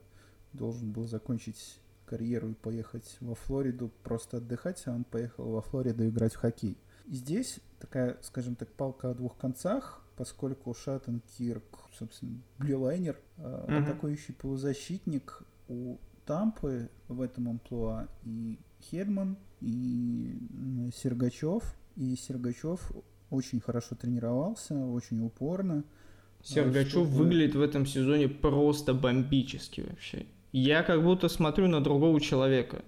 [0.53, 6.09] должен был закончить карьеру и поехать во Флориду просто отдыхать, а он поехал во Флориду
[6.09, 6.77] играть в хоккей.
[7.07, 13.83] И здесь такая, скажем так, палка о двух концах, поскольку Шаттенкирк, собственно, блюлайнер, э, Мгм.
[13.85, 15.99] атакующий полузащитник у
[16.31, 18.57] Тампы в этом амплуа и
[18.89, 20.33] Хедман, и
[20.95, 21.75] Сергачев.
[21.97, 22.93] И Сергачев
[23.31, 25.83] очень хорошо тренировался, очень упорно.
[26.45, 30.27] Сергачев чтобы- выглядит в этом сезоне просто бомбически вообще.
[30.53, 32.85] Я как будто смотрю на другого человека.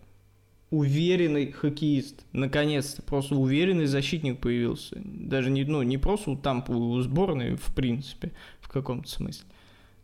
[0.71, 2.25] Уверенный хоккеист.
[2.33, 3.03] Наконец-то.
[3.03, 5.03] Просто уверенный защитник появился.
[5.05, 9.47] Даже не, ну, не просто у Тампы, у сборной, в принципе, в каком-то смысле.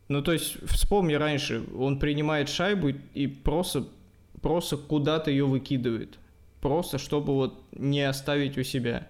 [0.09, 3.87] Ну, то есть, вспомни раньше, он принимает шайбу и просто,
[4.41, 6.19] просто куда-то ее выкидывает.
[6.61, 9.07] Просто, чтобы вот не оставить у себя.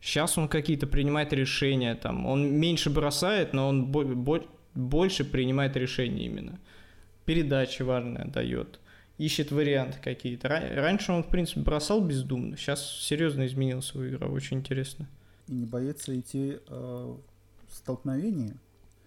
[0.00, 4.44] Сейчас он какие-то принимает решения, там, он меньше бросает, но он бо- бо-
[4.74, 6.58] больше принимает решения именно.
[7.24, 8.80] Передачи важные дает,
[9.16, 10.48] ищет варианты какие-то.
[10.48, 15.06] Ра- Раньше он, в принципе, бросал бездумно, сейчас серьезно изменил свою игру, очень интересно.
[15.48, 17.14] И не боится идти э,
[17.68, 18.56] в столкновение.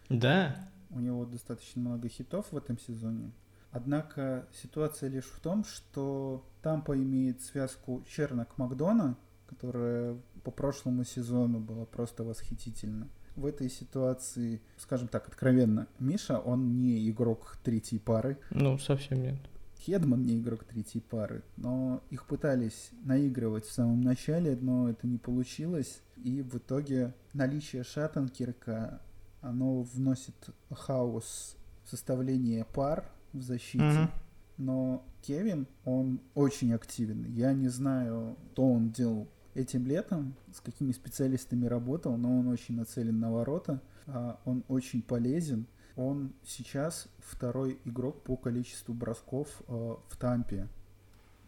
[0.09, 0.55] Да,
[0.89, 3.32] У него достаточно много хитов в этом сезоне.
[3.71, 11.86] Однако ситуация лишь в том, что Тампа имеет связку Чернок-Макдона, которая по прошлому сезону была
[11.86, 13.08] просто восхитительна.
[13.36, 19.38] В этой ситуации, скажем так, откровенно, Миша, он не игрок третьей пары, ну, совсем нет.
[19.86, 25.17] Хедман не игрок третьей пары, но их пытались наигрывать в самом начале, но это не
[25.17, 26.02] получилось.
[26.23, 29.02] И в итоге наличие Шаттенкирка,
[29.49, 30.36] оно вносит
[30.71, 31.55] хаос
[31.86, 33.83] в составление пар в защите.
[33.83, 34.12] Мгм.
[34.57, 37.25] Но Кевин, он очень активен.
[37.25, 42.75] Я не знаю, что он делал этим летом, с какими специалистами работал, но он очень
[42.75, 45.67] нацелен на ворота, а, он очень полезен.
[45.95, 50.67] Он сейчас второй игрок по количеству бросков э, в Тампе.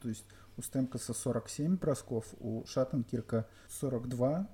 [0.01, 0.25] То есть
[0.57, 4.49] у Стемкоса 47 бросков, у Шаттенкирка 42,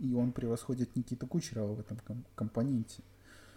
[0.00, 3.02] и он превосходит Никита Кучерова в этом ком- компоненте.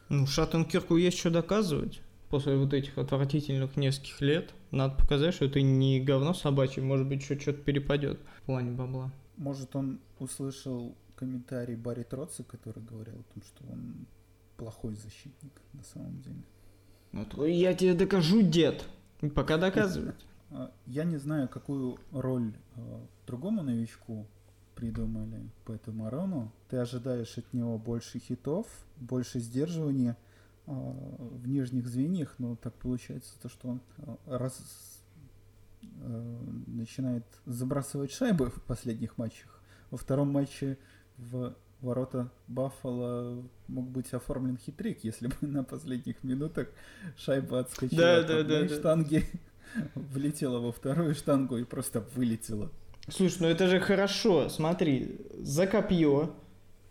[0.09, 2.01] Ну, Шаттенкирку есть что доказывать.
[2.29, 7.21] После вот этих отвратительных нескольких лет надо показать, что ты не говно собачье, может быть,
[7.21, 9.11] еще что-то перепадет в плане бабла.
[9.37, 14.07] Может, он услышал комментарий Барри Троца, который говорил о том, что он
[14.57, 16.43] плохой защитник на самом деле.
[17.11, 18.83] Ну, то я тебе докажу, дед.
[19.35, 20.25] Пока доказывать.
[20.49, 24.27] А, Я не знаю, какую роль э, другому новичку
[24.75, 26.51] придумали по этому Арону.
[26.69, 30.17] Ты ожидаешь от него больше хитов, больше сдерживания
[30.65, 35.01] э, в нижних звеньях, но так получается то, что он э, раз
[35.81, 39.61] э, начинает забрасывать шайбы в последних матчах.
[39.91, 40.77] Во втором матче
[41.17, 46.67] в ворота Баффала мог быть оформлен хитрик, если бы на последних минутах
[47.17, 48.75] шайба отскочила Да, от да, одной да, да.
[48.75, 49.25] штанги,
[49.95, 52.71] влетела во вторую штангу и просто вылетела.
[53.09, 54.49] Слушай, ну это же хорошо.
[54.49, 56.31] Смотри, за копье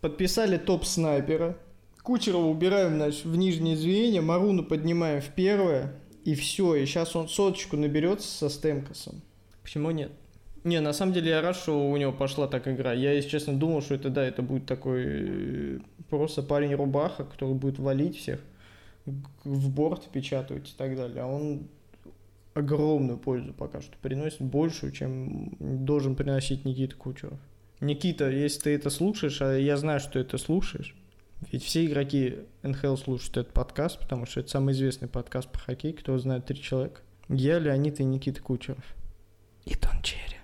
[0.01, 1.57] подписали топ-снайпера.
[2.03, 5.93] Кучерова убираем, значит, в нижнее звенье, Маруну поднимаем в первое,
[6.25, 6.75] и все.
[6.75, 9.21] И сейчас он соточку наберется со Стемкосом.
[9.63, 10.11] Почему нет?
[10.63, 12.93] Не, на самом деле я рад, что у него пошла так игра.
[12.93, 17.79] Я, если честно, думал, что это, да, это будет такой э, просто парень-рубаха, который будет
[17.79, 18.39] валить всех,
[19.05, 21.23] в борт печатать и так далее.
[21.23, 21.67] А он
[22.53, 27.39] огромную пользу пока что приносит, большую, чем должен приносить Никита Кучеров.
[27.79, 30.95] Никита, если ты это слушаешь, а я знаю, что ты это слушаешь,
[31.51, 35.93] ведь все игроки НХЛ слушают этот подкаст, потому что это самый известный подкаст по хоккей,
[35.93, 37.01] кто знает три человека.
[37.29, 38.83] Я, Леонид и Никита Кучеров.
[39.65, 40.37] И Дон Черри.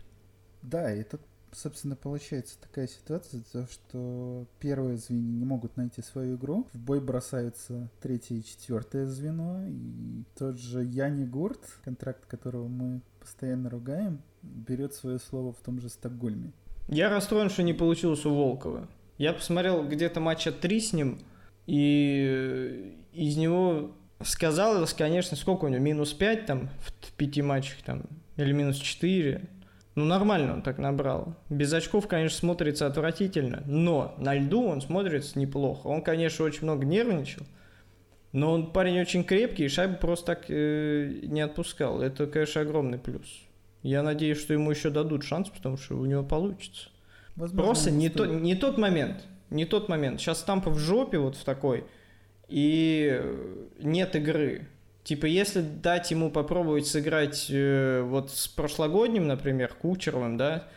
[0.61, 1.21] Да, и тут,
[1.53, 6.99] собственно, получается такая ситуация, то, что первые звенья не могут найти свою игру, в бой
[7.01, 14.21] бросаются третье и четвертое звено, и тот же Яни Гурт, контракт которого мы постоянно ругаем,
[14.41, 16.51] берет свое слово в том же Стокгольме.
[16.87, 18.87] Я расстроен, что не получилось у Волкова.
[19.17, 21.19] Я посмотрел где-то матча три с ним,
[21.67, 23.91] и из него
[24.23, 28.03] сказалось, конечно, сколько у него, минус 5 там в пяти матчах там,
[28.37, 29.47] или минус 4.
[29.99, 31.35] Ну, нормально он так набрал.
[31.49, 35.87] Без очков, конечно, смотрится отвратительно, но на льду он смотрится неплохо.
[35.87, 37.45] Он, конечно, очень много нервничал,
[38.31, 42.01] но он парень очень крепкий, и шайбу просто так э, не отпускал.
[42.01, 43.27] Это, конечно, огромный плюс.
[43.83, 46.87] Я надеюсь, что ему еще дадут шанс, потому что у него получится.
[47.35, 49.25] Возможно, просто не, то, не тот момент.
[49.49, 50.21] Не тот момент.
[50.21, 51.83] Сейчас Тампа в жопе вот в такой,
[52.47, 53.21] и
[53.79, 54.69] нет игры.
[55.09, 60.67] Типа, если дать ему попробовать сыграть э, вот с прошлогодним, например, Кучеровым, да,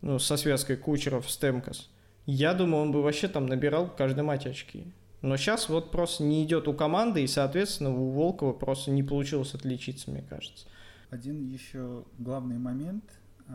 [0.00, 1.90] ну, со связкой Кучеров с Темкас,
[2.24, 4.86] я думаю, он бы вообще там набирал каждый матч очки.
[5.20, 9.52] Но сейчас вот просто не идет у команды, и, соответственно, у Волкова просто не получилось
[9.52, 10.66] отличиться, мне кажется.
[11.10, 13.04] Один еще главный момент
[13.46, 13.52] э,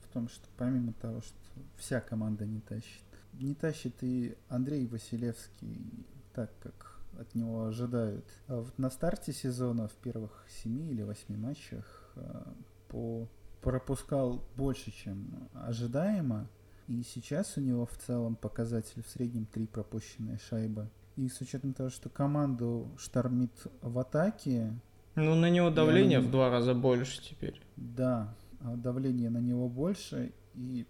[0.00, 1.36] в том, что помимо того, что
[1.76, 3.04] вся команда не тащит,
[3.34, 8.24] не тащит и Андрей Василевский так, как от него ожидают.
[8.46, 12.54] А вот на старте сезона в первых семи или восьми матчах а,
[12.88, 13.28] по
[13.60, 16.48] пропускал больше, чем ожидаемо.
[16.86, 20.88] И сейчас у него в целом показатель в среднем три пропущенные шайбы.
[21.16, 23.52] И с учетом того, что команду штормит
[23.82, 24.72] в атаке...
[25.16, 27.60] Ну, на него давление в два раза больше теперь.
[27.76, 30.32] Да, а давление на него больше.
[30.54, 30.86] И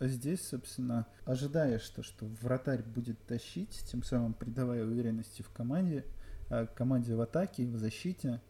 [0.00, 6.04] здесь, собственно, ожидаешь то, что вратарь будет тащить, тем самым придавая уверенности в команде,
[6.48, 8.40] э, команде в атаке, в защите,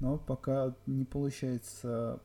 [0.00, 2.20] но пока не получается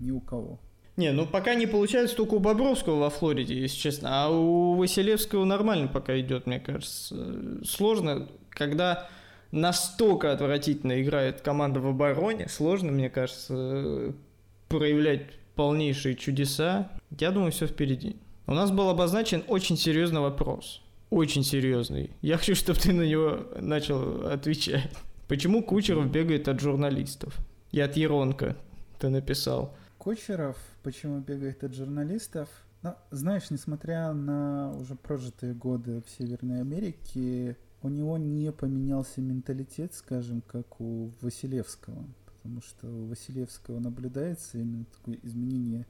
[0.00, 0.60] ни у кого.
[0.96, 5.44] Не, ну пока не получается только у Бобровского во Флориде, если честно, а у Василевского
[5.44, 7.64] нормально пока идет, мне кажется.
[7.64, 9.08] Сложно, когда
[9.52, 14.14] настолько отвратительно играет команда в обороне, сложно, мне кажется,
[14.68, 16.90] проявлять полнейшие чудеса.
[17.18, 18.16] Я думаю, все впереди.
[18.46, 20.82] У нас был обозначен очень серьезный вопрос.
[21.10, 22.10] Очень серьезный.
[22.22, 24.90] Я хочу, чтобы ты на него начал отвечать.
[25.28, 27.36] Почему Кучеров бегает от журналистов?
[27.70, 28.56] И от Еронка
[28.98, 29.74] ты написал.
[29.98, 32.48] Кучеров почему бегает от журналистов?
[32.82, 39.94] Ну, знаешь, несмотря на уже прожитые годы в Северной Америке, у него не поменялся менталитет,
[39.94, 42.04] скажем, как у Василевского
[42.42, 45.86] потому что у Василевского наблюдается именно такое изменение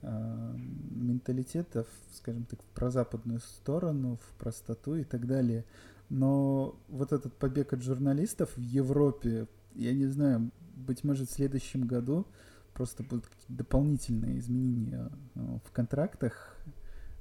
[0.00, 0.56] э,
[0.90, 5.66] менталитетов, скажем так, в прозападную сторону, в простоту и так далее.
[6.08, 11.86] Но вот этот побег от журналистов в Европе, я не знаю, быть может, в следующем
[11.86, 12.26] году
[12.72, 16.56] просто будут дополнительные изменения э, в контрактах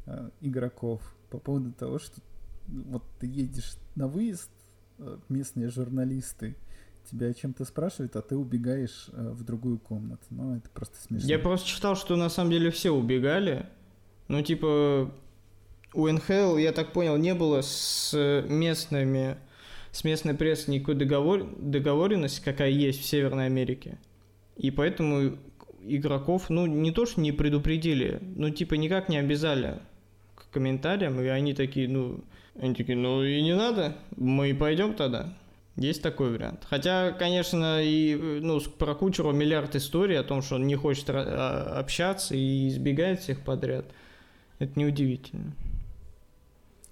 [0.06, 2.22] э, игроков по поводу того, что
[2.68, 4.50] вот ты едешь на выезд,
[5.28, 6.56] местные журналисты
[7.10, 10.24] тебя о чем-то спрашивают, а ты убегаешь э, в другую комнату.
[10.30, 11.28] Ну, это просто смешно.
[11.28, 13.66] Я просто читал, что на самом деле все убегали.
[14.28, 15.12] Ну, типа,
[15.94, 18.14] у НХЛ, я так понял, не было с
[18.48, 19.38] местными,
[19.92, 23.98] с местной прессой никакой договор, договоренности, какая есть в Северной Америке.
[24.56, 25.38] И поэтому
[25.82, 29.80] игроков, ну, не то, что не предупредили, ну, типа, никак не обязали
[30.36, 32.24] к комментариям, и они такие, ну,
[32.60, 35.34] они такие, ну, и не надо, мы пойдем тогда.
[35.80, 36.66] Есть такой вариант.
[36.70, 41.80] Хотя, конечно, и ну, про Кучеру миллиард историй о том, что он не хочет а,
[41.80, 43.86] общаться и избегает всех подряд.
[44.60, 45.54] Это неудивительно.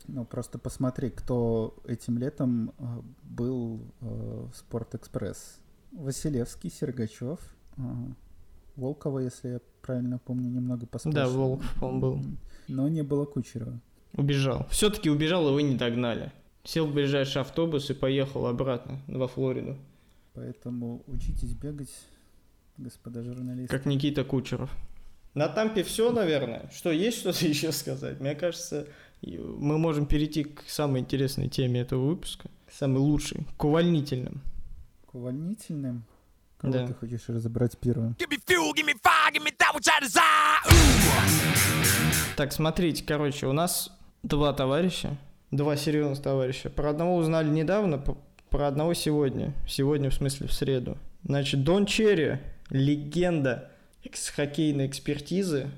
[0.07, 2.83] Ну, просто посмотри, кто этим летом э,
[3.23, 5.59] был э, в Спортэкспресс.
[5.91, 7.39] Василевский, Сергачев,
[7.75, 7.81] э,
[8.77, 11.25] Волкова, если я правильно помню, немного поспрашивал.
[11.25, 12.21] Да, Волков он был.
[12.69, 13.81] Но не было Кучерова.
[14.13, 14.65] Убежал.
[14.69, 16.31] Все-таки убежал, и вы не догнали
[16.67, 19.77] сел в ближайший автобус и поехал обратно во Флориду.
[20.33, 21.89] Поэтому учитесь бегать,
[22.75, 23.75] господа журналисты.
[23.75, 24.69] Как Никита Кучеров.
[25.33, 26.69] На Тампе все, наверное.
[26.73, 28.19] Что, есть что-то еще сказать?
[28.19, 28.85] Мне кажется,
[29.21, 32.49] мы можем перейти к самой интересной теме этого выпуска.
[32.69, 34.41] Самый лучший, к увольнительным.
[35.05, 36.03] К увольнительным?
[36.57, 36.87] Кого да.
[36.87, 38.17] ты хочешь разобрать первым?
[42.35, 45.17] Так, смотрите, короче, у нас два товарища,
[45.51, 46.69] два серьезных товарища.
[46.69, 48.03] Про одного узнали недавно,
[48.49, 49.53] про одного сегодня.
[49.67, 50.97] Сегодня, в смысле, в среду.
[51.23, 53.71] Значит, Дон Черри, легенда
[54.03, 55.69] экс-хоккейной экспертизы,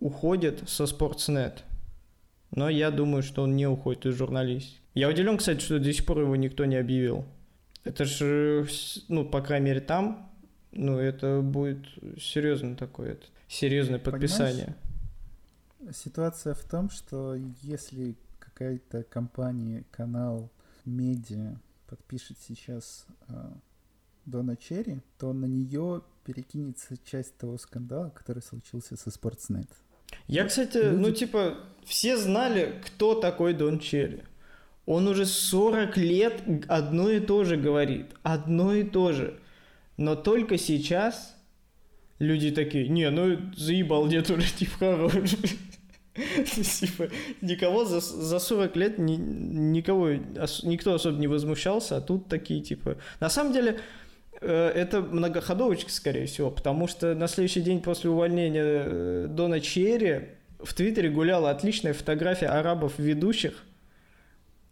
[0.00, 1.60] уходит со Sportsnet.
[2.50, 4.80] Но я думаю, что он не уходит из журналистики.
[4.94, 7.24] Я удивлен, кстати, что до сих пор его никто не объявил.
[7.82, 8.66] Это же,
[9.08, 10.30] ну, по крайней мере, там,
[10.72, 11.86] ну, это будет
[12.18, 14.76] серьезно такое, это, серьезное подписание.
[15.78, 18.14] Понимаешь, ситуация в том, что если
[18.54, 20.50] какая-то компания, канал,
[20.84, 21.56] медиа
[21.88, 23.32] подпишет сейчас э,
[24.26, 29.68] Дона Черри, то на нее перекинется часть того скандала, который случился со Sportsnet.
[30.28, 30.96] Я, кстати, Люди...
[30.96, 34.22] ну типа, все знали, кто такой Дон Черри.
[34.86, 38.14] Он уже 40 лет одно и то же говорит.
[38.22, 39.38] Одно и то же.
[39.96, 41.36] Но только сейчас
[42.18, 45.12] люди такие, не, ну заебал дед уже, типа, хорош.
[46.44, 47.08] Типа,
[47.40, 50.10] никого за, за 40 лет ни, никого,
[50.62, 52.96] никто особо не возмущался, а тут такие, типа...
[53.18, 53.80] На самом деле,
[54.40, 60.28] э, это многоходовочка, скорее всего, потому что на следующий день после увольнения э, Дона Черри
[60.60, 63.64] в Твиттере гуляла отличная фотография арабов-ведущих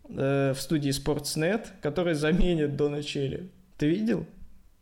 [0.08, 3.50] э, в студии Sportsnet, которые заменят Дона Черри.
[3.78, 4.26] Ты видел?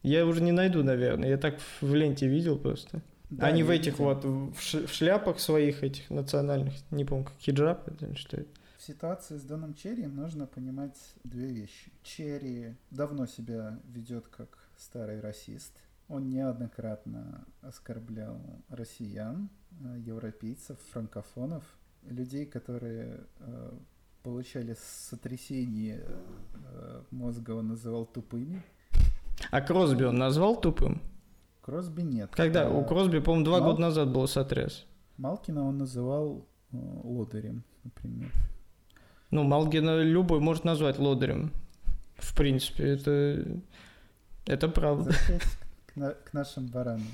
[0.02, 1.30] Я уже не найду, наверное.
[1.30, 3.00] Я так в ленте видел просто.
[3.30, 8.16] Да, Они в этих вот, в шляпах своих этих национальных, не помню, как хиджаб, это
[8.16, 8.50] что это.
[8.76, 11.92] В ситуации с Доном Черри нужно понимать две вещи.
[12.02, 15.72] Черри давно себя ведет как старый расист.
[16.08, 19.48] Он неоднократно оскорблял россиян,
[19.84, 21.62] э, европейцев, франкофонов,
[22.02, 23.72] людей, которые э,
[24.22, 24.76] получали
[25.08, 28.62] сотрясение э, мозга, он называл тупыми.
[29.50, 31.00] А Кросби он назвал тупым?
[31.70, 32.30] Кросби нет.
[32.34, 32.66] Когда?
[32.66, 33.70] А, У Кросби, по-моему, два Мал...
[33.70, 34.86] года назад был сотряс.
[35.18, 38.32] Малкина он называл э, лодырем, например.
[39.30, 41.52] Ну, Малкина любой может назвать лодырем.
[42.16, 43.46] В принципе, это,
[44.46, 45.12] это правда.
[45.86, 47.06] К, на, к нашим баранам.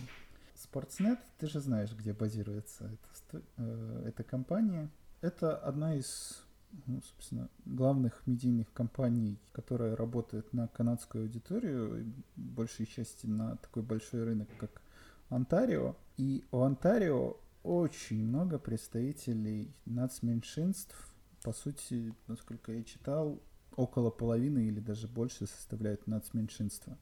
[0.56, 2.90] Sportsnet, ты же знаешь, где базируется
[3.30, 4.88] эта, э, эта компания.
[5.20, 6.45] Это одна из
[6.86, 14.24] ну, собственно, главных медийных компаний, которая работает на канадскую аудиторию, большей части на такой большой
[14.24, 14.82] рынок, как
[15.28, 15.96] Онтарио.
[16.16, 21.14] И у Онтарио очень много представителей нацменьшинств.
[21.42, 23.40] По сути, насколько я читал,
[23.76, 26.96] около половины или даже больше составляют нацменьшинства.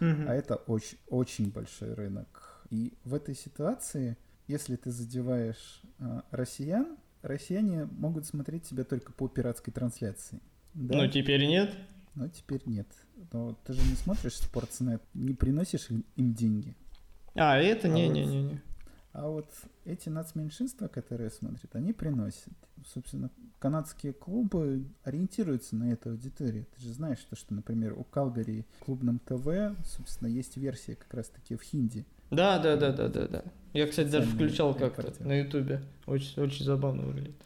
[0.00, 0.26] Mm-hmm.
[0.28, 2.64] А это очень, очень большой рынок.
[2.70, 9.28] И в этой ситуации, если ты задеваешь э, россиян, россияне могут смотреть себя только по
[9.28, 10.40] пиратской трансляции.
[10.74, 10.98] Да?
[10.98, 11.74] Ну, теперь нет?
[12.14, 12.88] Ну, теперь нет.
[13.32, 16.04] Но ты же не смотришь Sportsnet, не приносишь им
[16.34, 16.76] деньги.
[17.34, 18.48] А, это не-не-не.
[18.48, 18.60] Вот,
[19.12, 19.48] а вот
[19.84, 22.52] эти нацменьшинства, которые смотрят, они приносят.
[22.86, 26.66] Собственно, канадские клубы ориентируются на эту аудиторию.
[26.74, 31.56] Ты же знаешь, что, что например, у Калгари клубном ТВ, собственно, есть версия как раз-таки
[31.56, 32.04] в хинди.
[32.32, 33.44] Да, да, да, да, да, да.
[33.74, 35.82] Я, кстати, даже включал как-то на Ютубе.
[36.06, 37.36] Очень, очень забавно выглядит.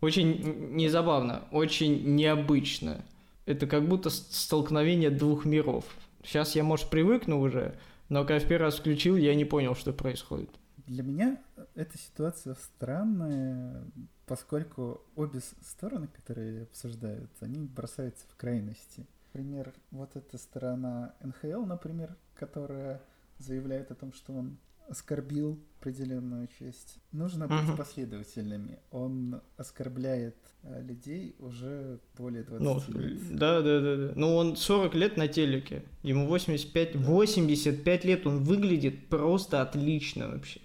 [0.00, 3.02] Очень не забавно, очень необычно.
[3.46, 5.84] Это как будто столкновение двух миров.
[6.24, 7.76] Сейчас я, может, привыкну уже,
[8.08, 10.50] но когда в первый раз включил, я не понял, что происходит.
[10.86, 11.40] Для меня
[11.76, 13.84] эта ситуация странная,
[14.26, 19.06] поскольку обе стороны, которые обсуждают, они бросаются в крайности.
[19.32, 23.00] Например, вот эта сторона НХЛ, например, которая
[23.38, 24.58] заявляет о том, что он
[24.88, 26.98] оскорбил определенную часть.
[27.12, 27.76] Нужно быть uh-huh.
[27.76, 28.78] последовательными.
[28.90, 33.36] Он оскорбляет э, людей уже более 20 ну, лет.
[33.36, 34.12] Да, да, да, да.
[34.14, 35.84] Ну, он 40 лет на телеке.
[36.02, 38.26] Ему 85, 85 лет.
[38.26, 40.60] Он выглядит просто отлично вообще.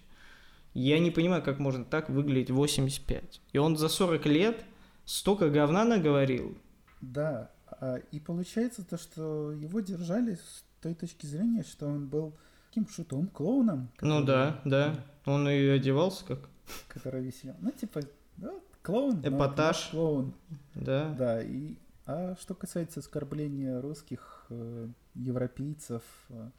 [0.74, 3.42] Я не понимаю, как можно так выглядеть 85.
[3.54, 4.64] И он за 40 лет
[5.06, 6.56] столько говна наговорил.
[7.02, 7.50] Да,
[7.80, 12.36] а, и получается то, что его держали с той точки зрения, что он был
[12.78, 13.90] таким шутом, клоуном.
[14.02, 14.96] Ну да, да.
[15.26, 16.50] Он и одевался как.
[16.88, 17.56] Который веселил.
[17.60, 18.02] Ну, типа,
[18.38, 19.22] да, клоун.
[19.24, 19.90] Эпатаж.
[19.92, 20.34] клоун.
[20.76, 21.16] Да.
[21.18, 21.76] Да, и...
[22.06, 26.50] А что касается оскорбления русских, э, европейцев, э,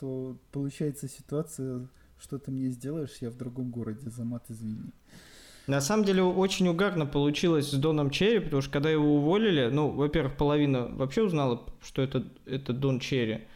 [0.00, 1.86] то получается ситуация,
[2.18, 4.90] что ты мне сделаешь, я в другом городе, за мат извини.
[5.68, 9.90] На самом деле очень угарно получилось с Доном Черри, потому что когда его уволили, ну,
[9.90, 13.46] во-первых, половина вообще узнала, что это, это Дон Черри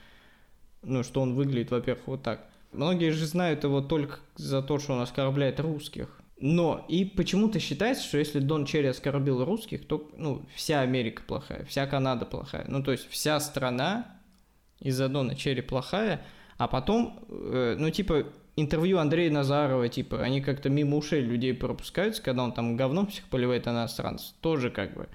[0.84, 2.46] ну, что он выглядит, во-первых, вот так.
[2.72, 6.08] Многие же знают его только за то, что он оскорбляет русских.
[6.40, 11.64] Но и почему-то считается, что если Дон Черри оскорбил русских, то ну, вся Америка плохая,
[11.66, 12.64] вся Канада плохая.
[12.68, 14.18] Ну, то есть вся страна
[14.80, 16.22] из-за Дона Черри плохая,
[16.58, 18.26] а потом, э, ну, типа,
[18.56, 23.24] интервью Андрея Назарова, типа, они как-то мимо ушей людей пропускаются, когда он там говном всех
[23.26, 24.34] поливает иностранцев.
[24.40, 25.08] Тоже как бы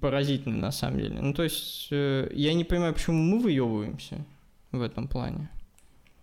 [0.00, 1.20] поразительно на самом деле.
[1.20, 4.24] Ну, то есть, э, я не понимаю, почему мы выебываемся
[4.72, 5.50] в этом плане.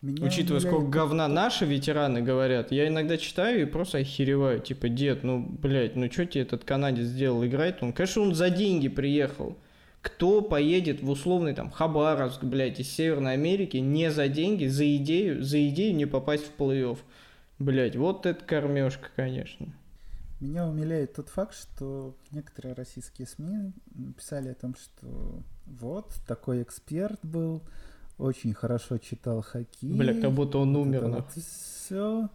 [0.02, 4.62] Меня Учитывая, сколько говна наши ветераны говорят, я иногда читаю и просто охереваю.
[4.62, 7.46] Типа, дед, ну, блядь, ну что тебе этот канадец сделал?
[7.46, 7.92] Играет он?
[7.92, 9.58] Конечно, он за деньги приехал.
[10.02, 15.44] Кто поедет в условный там Хабаровск, блядь, из Северной Америки не за деньги, за идею,
[15.44, 16.98] за идею не попасть в плей-офф?
[17.60, 19.68] Блядь, вот это кормежка, конечно.
[20.40, 23.74] Меня умиляет тот факт, что некоторые российские СМИ
[24.18, 27.62] писали о том, что вот, такой эксперт был,
[28.20, 29.94] очень хорошо читал хоккей.
[29.94, 31.08] Бля, как будто он умер.
[31.08, 32.30] Вот все.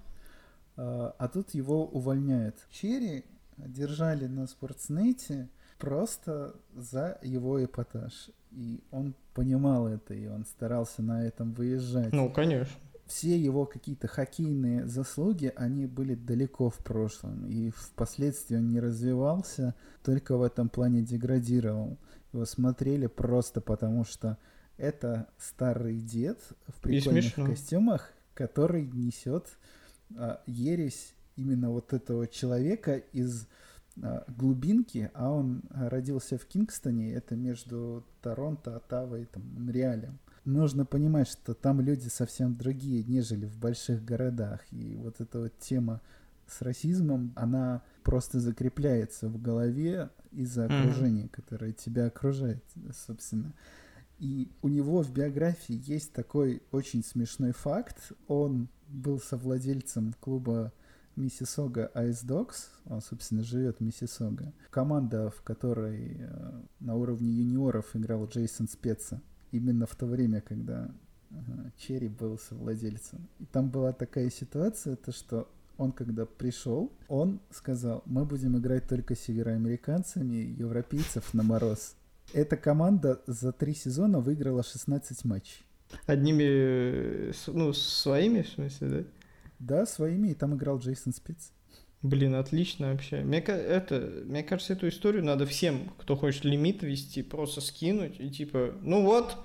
[0.76, 2.56] А, а тут его увольняют.
[2.70, 3.24] Черри
[3.56, 8.30] держали на спортснете просто за его эпатаж.
[8.50, 12.12] И он понимал это, и он старался на этом выезжать.
[12.12, 12.74] Ну, конечно.
[13.06, 19.74] все его какие-то хоккейные заслуги, они были далеко в прошлом, и впоследствии он не развивался,
[20.02, 21.98] только в этом плане деградировал.
[22.32, 24.38] Его смотрели просто потому, что
[24.76, 29.46] это старый дед в прикольных костюмах, который несет
[30.16, 33.46] а, ересь именно вот этого человека из
[34.02, 40.18] а, глубинки, а он родился в Кингстоне, это между Торонто, Оттавой и там, Монреалем.
[40.44, 44.60] Нужно понимать, что там люди совсем другие, нежели в больших городах.
[44.72, 46.02] И вот эта вот тема
[46.46, 51.30] с расизмом, она просто закрепляется в голове из-за окружения, mm-hmm.
[51.30, 52.62] которое тебя окружает,
[53.06, 53.54] собственно.
[54.18, 58.12] И у него в биографии есть такой очень смешной факт.
[58.28, 60.72] Он был совладельцем клуба
[61.16, 64.52] Миссисога Ice Dogs, он, собственно, живет в Миссисога.
[64.70, 70.90] Команда, в которой э, на уровне юниоров играл Джейсон Спеца, именно в то время, когда
[71.30, 71.34] э,
[71.76, 73.28] Черри был совладельцем.
[73.38, 78.88] И там была такая ситуация, то что он когда пришел, он сказал, мы будем играть
[78.88, 81.96] только с североамериканцами, европейцев на мороз.
[82.32, 85.64] Эта команда за три сезона выиграла 16 матчей.
[86.06, 89.04] Одними, э, ну, своими, в смысле, да?
[89.58, 91.52] Да, своими, и там играл Джейсон Спиц.
[92.02, 93.22] Блин, отлично вообще.
[93.22, 98.28] Мне, это, мне кажется, эту историю надо всем, кто хочет лимит вести, просто скинуть и
[98.28, 99.38] типа, ну вот,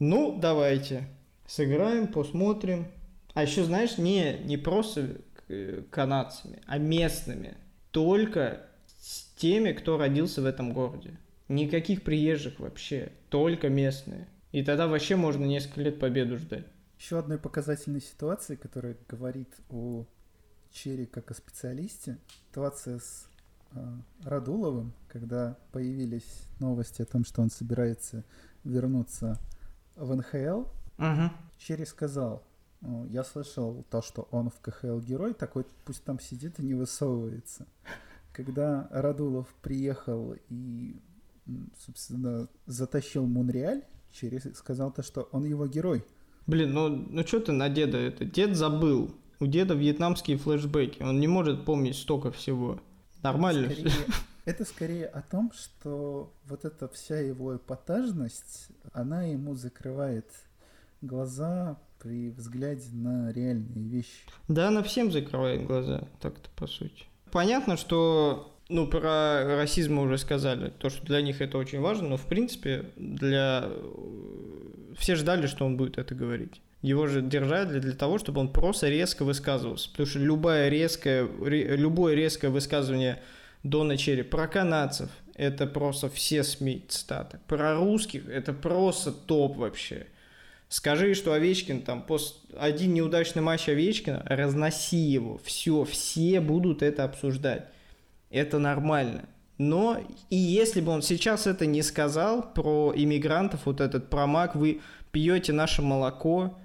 [0.00, 1.06] ну давайте,
[1.46, 2.88] сыграем, посмотрим.
[3.34, 7.54] А еще, знаешь, не, не просто э, канадцами, а местными.
[7.92, 8.62] Только
[8.98, 11.16] с теми, кто родился в этом городе.
[11.48, 14.28] Никаких приезжих вообще, только местные.
[14.52, 16.66] И тогда вообще можно несколько лет победу ждать.
[16.98, 20.06] Еще одной показательной ситуации, которая говорит о
[20.72, 22.18] Черри как о специалисте,
[22.48, 23.28] ситуация с
[23.72, 23.78] э,
[24.24, 28.24] Радуловым, когда появились новости о том, что он собирается
[28.64, 29.38] вернуться
[29.94, 30.64] в НХЛ,
[30.98, 31.30] uh-huh.
[31.58, 32.42] Черри сказал,
[33.08, 37.66] я слышал то, что он в КХЛ герой, такой пусть там сидит и не высовывается.
[38.32, 41.00] Когда Радулов приехал и
[41.78, 46.04] собственно, затащил Мунреаль, через сказал то, что он его герой.
[46.46, 48.24] Блин, ну, ну что ты на деда это?
[48.24, 49.14] Дед забыл.
[49.40, 51.02] У деда вьетнамские флешбеки.
[51.02, 52.80] Он не может помнить столько всего.
[53.22, 53.70] Нормально.
[53.70, 53.92] Скорее,
[54.44, 60.30] это скорее о том, что вот эта вся его эпатажность, она ему закрывает
[61.02, 64.28] глаза при взгляде на реальные вещи.
[64.48, 67.04] Да, она всем закрывает глаза, так-то по сути.
[67.32, 72.08] Понятно, что ну, про расизм мы уже сказали, то, что для них это очень важно,
[72.08, 73.68] но, в принципе, для...
[74.98, 76.60] Все ждали, что он будет это говорить.
[76.82, 79.90] Его же держали для того, чтобы он просто резко высказывался.
[79.90, 83.22] Потому что любое резкое, любое резкое высказывание
[83.62, 87.38] Дона Черри про канадцев– это просто все СМИ цитаты.
[87.46, 90.06] Про русских– это просто топ вообще.
[90.68, 95.40] Скажи, что Овечкин там после один неудачный матч Овечкина, разноси его.
[95.44, 97.68] Все, все будут это обсуждать
[98.36, 99.28] это нормально.
[99.58, 104.80] Но и если бы он сейчас это не сказал про иммигрантов, вот этот промак, вы
[105.12, 106.58] пьете наше молоко,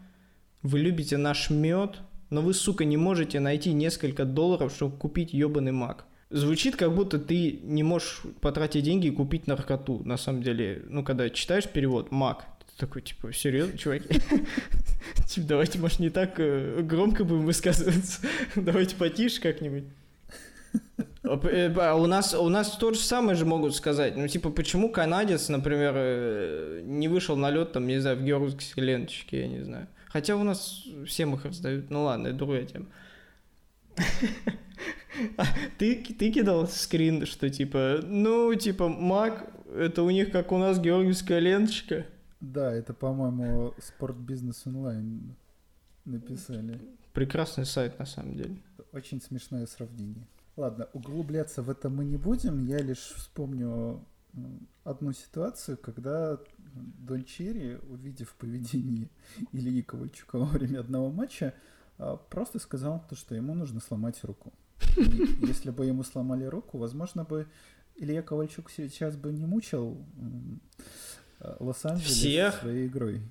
[0.61, 1.99] вы любите наш мед,
[2.29, 6.05] но вы, сука, не можете найти несколько долларов, чтобы купить ебаный мак.
[6.29, 10.81] Звучит, как будто ты не можешь потратить деньги и купить наркоту, на самом деле.
[10.87, 14.07] Ну, когда читаешь перевод «мак», ты такой, типа, серьезно, чуваки?
[15.27, 18.21] Типа, давайте, может, не так э, громко будем высказываться.
[18.55, 19.83] Давайте потише как-нибудь.
[21.23, 24.17] Э, у нас, у нас то же самое же могут сказать.
[24.17, 28.83] Ну, типа, почему канадец, например, э, не вышел на лед, там, не знаю, в георгиевской
[28.83, 29.87] ленточке, я не знаю.
[30.07, 31.89] Хотя у нас всем их раздают.
[31.89, 32.87] Ну ладно, это другая тема.
[35.37, 35.43] А
[35.77, 40.79] ты, ты кидал скрин, что типа, ну, типа, Мак, это у них как у нас
[40.79, 42.05] георгиевская ленточка.
[42.39, 45.35] Да, это, по-моему, Спорт Бизнес Онлайн
[46.05, 46.81] написали.
[47.13, 48.57] Прекрасный сайт, на самом деле.
[48.93, 50.25] Очень смешное сравнение.
[50.57, 52.65] Ладно, углубляться в это мы не будем.
[52.65, 54.05] Я лишь вспомню
[54.83, 56.37] одну ситуацию, когда
[56.73, 59.09] Дон Черри, увидев поведение
[59.51, 61.53] Ильи Ковальчука во время одного матча,
[61.97, 64.53] а, просто сказал то, что ему нужно сломать руку.
[64.97, 67.47] И если бы ему сломали руку, возможно бы
[67.95, 70.03] Илья Ковальчук сейчас бы не мучил
[71.39, 72.59] а, Лос-Анджелес Всех?
[72.59, 73.21] своей игрой.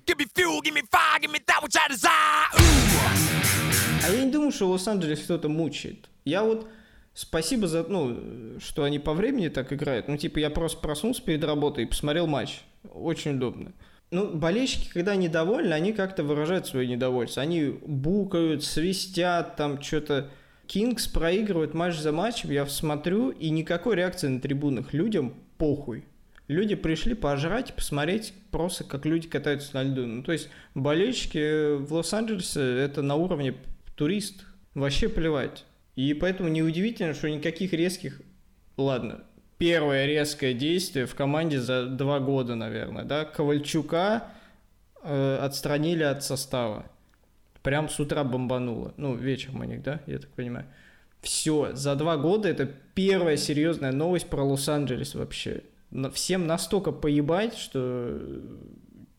[4.03, 6.09] А я не думаю, что Лос-Анджелес кто-то мучает.
[6.25, 6.67] Я вот
[7.13, 10.07] Спасибо за, ну, что они по времени так играют.
[10.07, 12.61] Ну, типа, я просто проснулся перед работой и посмотрел матч.
[12.93, 13.73] Очень удобно.
[14.11, 17.41] Ну, болельщики, когда недовольны, они как-то выражают свое недовольство.
[17.41, 20.29] Они букают, свистят, там что-то.
[20.67, 24.93] Кингс проигрывает матч за матчем, я смотрю, и никакой реакции на трибунах.
[24.93, 26.05] Людям похуй.
[26.47, 30.05] Люди пришли пожрать посмотреть просто, как люди катаются на льду.
[30.05, 33.55] Ну, то есть болельщики в Лос-Анджелесе это на уровне
[33.95, 34.45] турист.
[34.73, 35.65] Вообще плевать.
[36.01, 38.23] И поэтому неудивительно, что никаких резких...
[38.75, 39.23] Ладно,
[39.59, 43.23] первое резкое действие в команде за два года, наверное, да?
[43.23, 44.23] Ковальчука
[45.03, 46.87] э, отстранили от состава.
[47.61, 48.95] Прям с утра бомбануло.
[48.97, 50.65] Ну, вечером у них, да, я так понимаю.
[51.21, 55.61] Все, за два года это первая серьезная новость про Лос-Анджелес вообще.
[56.13, 58.19] Всем настолько поебать, что,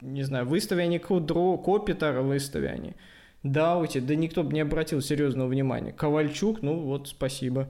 [0.01, 2.95] не знаю, выстави они Кудро, Копитара выстави они.
[3.43, 5.93] Даути, да никто бы не обратил серьезного внимания.
[5.93, 7.69] Ковальчук, ну вот, спасибо.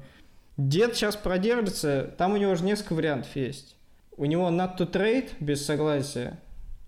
[0.56, 3.76] Дед сейчас продержится, там у него же несколько вариантов есть.
[4.16, 6.38] У него not to trade без согласия,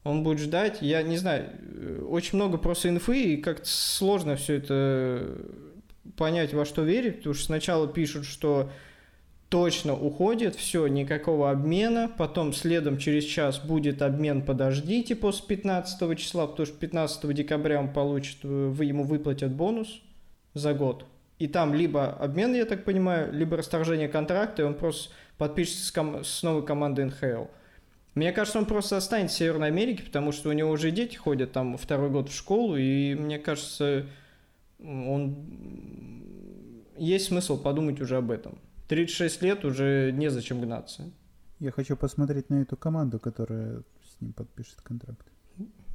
[0.04, 4.56] он будет ждать, я не знаю, э, очень много просто инфы, и как-то сложно все
[4.56, 5.38] это
[6.16, 8.70] понять, во что верить, потому что сначала пишут, что
[9.48, 16.46] точно уходит, все, никакого обмена, потом следом через час будет обмен, подождите после 15 числа,
[16.46, 20.00] потому что 15 декабря он получит, э, вы ему выплатят бонус
[20.54, 21.06] за год.
[21.38, 25.90] И там либо обмен, я так понимаю, либо расторжение контракта, и он просто подпишется с,
[25.90, 27.44] ком- с новой командой НХЛ.
[28.14, 31.50] Мне кажется, он просто останется в Северной Америке, потому что у него уже дети ходят
[31.52, 34.06] там второй год в школу, и мне кажется,
[34.78, 35.36] он...
[36.96, 38.56] Есть смысл подумать уже об этом.
[38.88, 41.10] 36 лет уже незачем гнаться.
[41.60, 45.26] Я хочу посмотреть на эту команду, которая с ним подпишет контракт.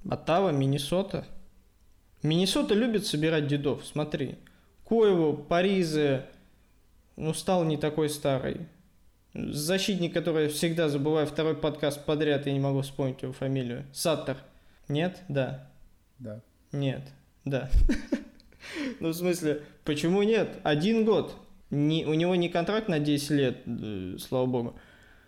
[0.10, 1.26] Оттава, Миннесота.
[2.24, 4.38] Миннесота любит собирать дедов, смотри.
[4.88, 6.26] Коеву, Паризе,
[7.16, 8.68] ну, стал не такой старый.
[9.34, 13.86] Защитник, который всегда забываю второй подкаст подряд, я не могу вспомнить его фамилию.
[13.94, 14.38] Саттер.
[14.88, 15.22] Нет?
[15.28, 15.70] Да.
[16.18, 16.42] Да.
[16.72, 17.02] Нет.
[17.46, 17.70] Да.
[19.00, 20.60] Ну, в смысле, почему нет?
[20.64, 21.34] Один год.
[21.72, 24.76] Не, у него не контракт на 10 лет, э, слава богу.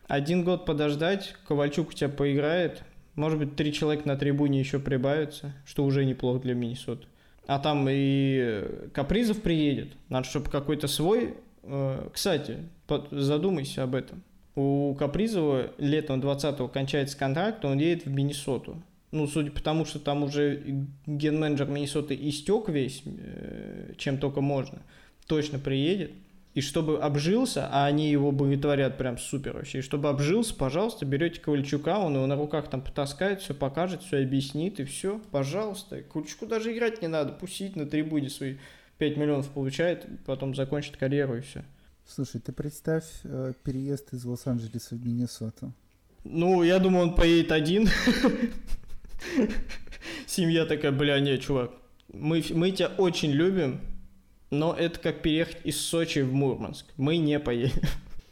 [0.08, 2.84] Один год подождать, Ковальчук у тебя поиграет.
[3.16, 7.08] Может быть, три человека на трибуне еще прибавятся, что уже неплохо для Миннесоты.
[7.48, 9.94] А там и Капризов приедет.
[10.10, 11.36] Надо, чтобы какой-то свой...
[11.64, 12.58] Э, кстати,
[13.12, 14.24] задумайся об этом.
[14.56, 18.82] У Капризова летом 20-го кончается контракт, он едет в Миннесоту.
[19.12, 24.82] Ну, судя по тому, что там уже ген-менеджер Миннесоты истек весь, э, чем только можно,
[25.28, 26.12] точно приедет.
[26.54, 31.40] И чтобы обжился, а они его боготворят прям супер вообще, и чтобы обжился, пожалуйста, берете
[31.40, 36.02] Ковальчука, он его на руках там потаскает, все покажет, все объяснит, и все, пожалуйста.
[36.02, 38.56] Ковальчуку даже играть не надо, пусть сидит на трибуне свои
[38.98, 41.64] 5 миллионов получает, потом закончит карьеру и все.
[42.06, 45.72] Слушай, ты представь э, переезд из Лос-Анджелеса в Миннесоту.
[46.24, 47.88] Ну, я думаю, он поедет один.
[50.28, 51.72] Семья такая, бля, не, чувак,
[52.14, 53.80] мы, мы тебя очень любим,
[54.52, 56.86] но это как переехать из Сочи в Мурманск.
[56.98, 57.82] Мы не поедем.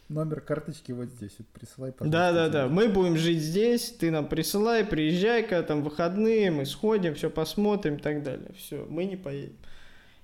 [0.10, 2.12] Номер карточки вот здесь, вот присылай, пожалуйста.
[2.12, 2.68] Да, да, да.
[2.68, 8.00] Мы будем жить здесь, ты нам присылай, приезжай-ка, там выходные, мы сходим, все посмотрим и
[8.00, 8.52] так далее.
[8.58, 9.56] Все, мы не поедем.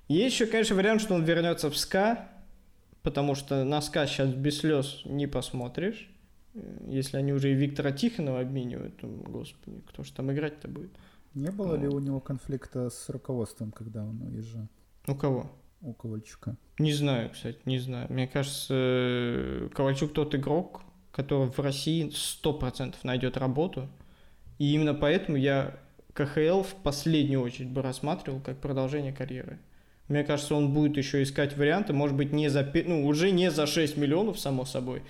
[0.07, 2.29] Есть еще, конечно, вариант, что он вернется в СКА,
[3.03, 6.09] потому что на СКА сейчас без слез не посмотришь.
[6.87, 10.91] Если они уже и Виктора Тихонова обменивают, то, господи, кто же там играть-то будет?
[11.35, 11.81] Не было вот.
[11.81, 14.67] ли у него конфликта с руководством, когда он уезжал?
[15.05, 15.51] У кого?
[15.86, 16.57] У Ковальчука.
[16.79, 18.07] Не знаю, кстати, не знаю.
[18.09, 20.81] Мне кажется, Ковальчук тот игрок,
[21.11, 23.88] который в России 100% найдет работу.
[24.57, 25.79] И именно поэтому я
[26.13, 29.59] КХЛ в последнюю очередь бы рассматривал как продолжение карьеры.
[30.07, 33.67] Мне кажется, он будет еще искать варианты, может быть, не за, ну, уже не за
[33.67, 35.03] 6 миллионов, само собой,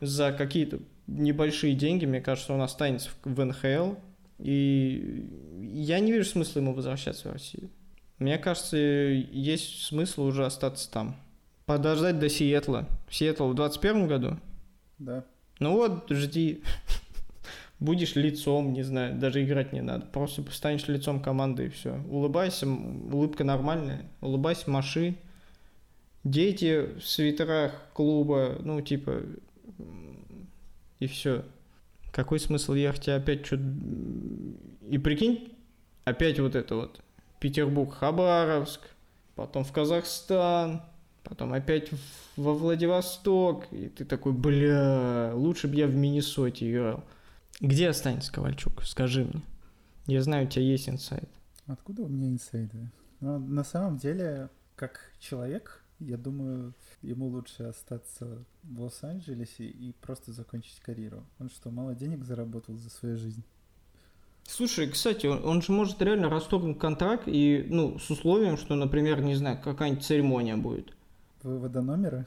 [0.00, 0.78] за какие-то
[1.08, 3.94] небольшие деньги, мне кажется, он останется в НХЛ,
[4.38, 5.26] и
[5.60, 7.70] я не вижу смысла ему возвращаться в Россию.
[8.18, 11.16] Мне кажется, есть смысл уже остаться там.
[11.66, 12.88] Подождать до Сиэтла.
[13.10, 14.38] Сиэтл в 21 году?
[14.98, 15.24] Да.
[15.60, 16.62] Ну вот, жди
[17.80, 20.06] будешь лицом, не знаю, даже играть не надо.
[20.06, 22.00] Просто станешь лицом команды и все.
[22.08, 25.16] Улыбайся, улыбка нормальная, улыбайся, маши.
[26.24, 29.22] Дети в свитерах клуба, ну, типа,
[30.98, 31.44] и все.
[32.12, 33.60] Какой смысл ехать опять что
[34.88, 35.56] И прикинь,
[36.04, 37.00] опять вот это вот.
[37.40, 38.80] Петербург, Хабаровск,
[39.34, 40.82] потом в Казахстан,
[41.22, 41.90] потом опять
[42.36, 43.66] во Владивосток.
[43.72, 47.04] И ты такой, бля, лучше бы я в Миннесоте играл.
[47.60, 48.84] Где останется Ковальчук?
[48.84, 49.42] Скажи мне.
[50.06, 51.28] Я знаю, у тебя есть инсайт.
[51.66, 52.90] Откуда у меня инсайды?
[53.20, 56.72] Но на самом деле, как человек, я думаю,
[57.02, 61.26] ему лучше остаться в Лос-Анджелесе и просто закончить карьеру.
[61.38, 63.44] Он что, мало денег заработал за свою жизнь?
[64.48, 69.20] Слушай, кстати, он, он же может реально расторгнуть контракт и, ну, с условием, что, например,
[69.20, 70.94] не знаю, какая-нибудь церемония будет.
[71.42, 72.26] Вывода номера?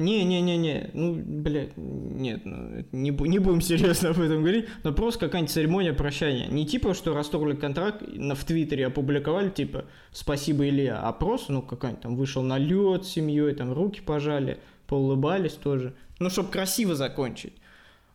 [0.00, 5.52] Не-не-не-не, ну, блядь, нет, ну, не, не будем серьезно об этом говорить, но просто какая-нибудь
[5.52, 6.48] церемония прощания.
[6.48, 11.62] Не типа, что расторгли контракт, на, в Твиттере опубликовали, типа, спасибо, Илья, а просто, ну,
[11.62, 15.94] какая-нибудь там вышел на лед с семьей, там руки пожали, поулыбались тоже.
[16.18, 17.54] Ну, чтобы красиво закончить.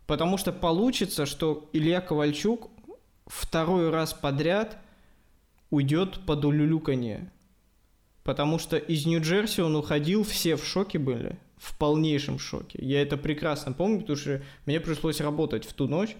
[0.06, 2.68] Потому что получится, что Илья Ковальчук
[3.40, 4.78] второй раз подряд
[5.70, 7.32] уйдет под улюлюканье.
[8.24, 12.78] Потому что из Нью-Джерси он уходил, все в шоке были в полнейшем шоке.
[12.82, 16.16] Я это прекрасно помню, потому что мне пришлось работать в ту ночь,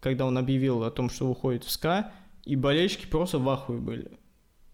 [0.00, 2.12] когда он объявил о том, что уходит в СКА,
[2.44, 4.10] и болельщики просто в ахуе были.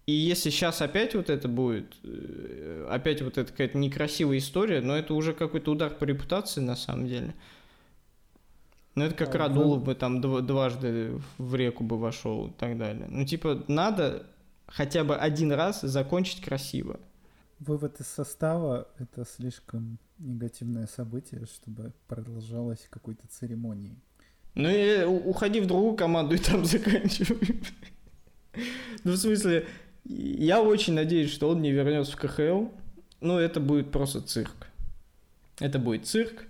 [0.07, 4.97] И если сейчас опять вот это будет, э, опять вот эта какая-то некрасивая история, но
[4.97, 7.35] это уже какой-то удар по репутации на самом деле.
[8.95, 13.07] Ну, это как а, Радулов бы там дважды в реку бы вошел и так далее.
[13.09, 14.27] Ну, типа, надо
[14.67, 16.99] хотя бы один раз закончить красиво
[17.61, 23.97] вывод из состава— это слишком негативное событие, чтобы продолжалось какой-то церемонией.
[24.55, 27.61] Ну и уходи в другую команду и там заканчивай.
[29.05, 29.67] Ну, в смысле,
[30.05, 32.67] я очень надеюсь, что он не вернется в КХЛ.
[33.21, 34.67] Ну, это будет просто цирк.
[35.61, 36.47] Это будет цирк.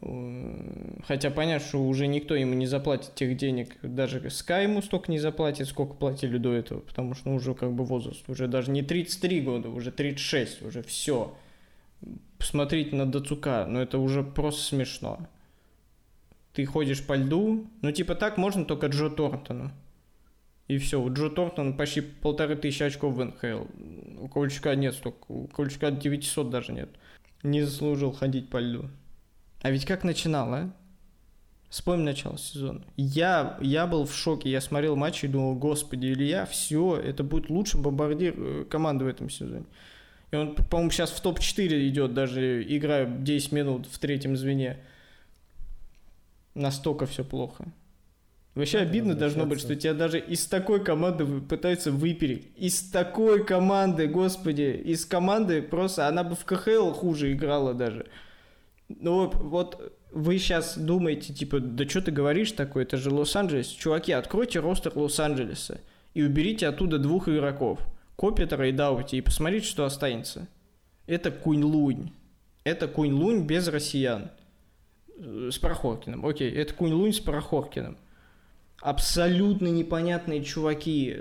[0.00, 5.18] Хотя понятно, что уже никто ему не заплатит тех денег, даже Sky ему столько не
[5.18, 8.82] заплатит, сколько платили до этого, потому что ну, уже как бы возраст, уже даже не
[8.82, 11.36] 33 года, уже 36, уже все.
[12.38, 15.26] Посмотрите на Дацука, ну это уже просто смешно.
[16.52, 19.70] Ты ходишь по льду, ну типа так можно только Джо Тортону.
[20.66, 23.64] И все, у Джо Тортона почти полторы тысячи очков в НХЛ.
[24.20, 26.88] У Ковальчука нет столько, у Ковальчука 900 даже нет.
[27.42, 28.88] Не заслужил ходить по льду.
[29.64, 30.70] А ведь как начинал, а?
[31.70, 32.82] Вспомни начало сезона.
[32.98, 34.50] Я, я был в шоке.
[34.50, 39.08] Я смотрел матч и думал, господи, Илья, все, это будет лучший бомбардир э, команды в
[39.08, 39.64] этом сезоне.
[40.30, 44.80] И он, по-моему, сейчас в топ-4 идет, даже играя 10 минут в третьем звене.
[46.54, 47.64] Настолько все плохо.
[48.54, 52.48] Вообще это обидно должно быть, что тебя даже из такой команды пытаются выпереть.
[52.58, 58.04] Из такой команды, господи, из команды просто, она бы в КХЛ хуже играла даже.
[59.00, 63.66] Ну вот вы сейчас думаете, типа, да что ты говоришь такое, это же Лос-Анджелес.
[63.66, 65.80] Чуваки, откройте ростер Лос-Анджелеса
[66.14, 67.80] и уберите оттуда двух игроков.
[68.16, 70.46] Копитера и Даути, и посмотрите, что останется.
[71.06, 72.12] Это Кунь-Лунь.
[72.62, 74.30] Это Кунь-Лунь без россиян.
[75.18, 76.24] С Прохоркиным.
[76.24, 77.98] Окей, это Кунь-Лунь с Прохоркиным.
[78.80, 81.16] Абсолютно непонятные чуваки.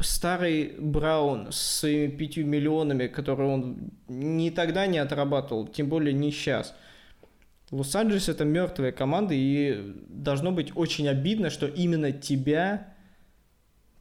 [0.00, 6.30] Старый Браун с своими пятью миллионами, которые он ни тогда не отрабатывал, тем более не
[6.30, 6.74] сейчас–
[7.70, 12.94] Лос-Анджелес это мертвая команда, и должно быть очень обидно, что именно тебя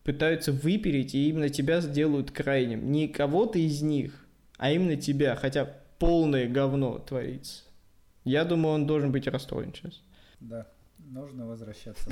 [0.03, 2.91] пытаются выпереть, и именно тебя сделают крайним.
[2.91, 5.65] Не кого-то из них, а именно тебя, хотя
[5.97, 7.63] полное говно творится.
[8.25, 10.01] Я думаю, он должен быть расстроен сейчас.
[10.39, 12.09] Да, нужно возвращаться.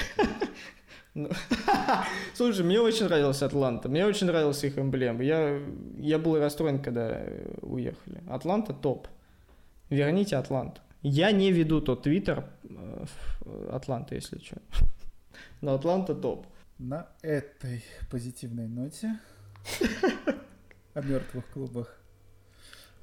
[1.14, 1.30] Ну,
[2.34, 5.24] слушай, мне очень нравилась Атланта, мне очень нравилась их эмблема.
[5.24, 5.60] Я,
[5.98, 7.22] я был расстроен, когда
[7.62, 8.22] уехали.
[8.30, 9.10] Атланта топ.
[9.90, 10.80] Верните Атланту.
[11.02, 13.06] Я не веду тот твиттер э,
[13.72, 14.58] Атланта, если что.
[15.62, 16.48] Но Атланта топ.
[16.78, 19.20] На этой позитивной ноте
[20.96, 22.02] о мертвых клубах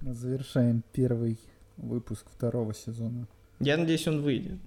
[0.01, 1.39] мы завершаем первый
[1.77, 3.29] выпуск второго сезона.
[3.61, 4.59] Я надеюсь, он выйдет.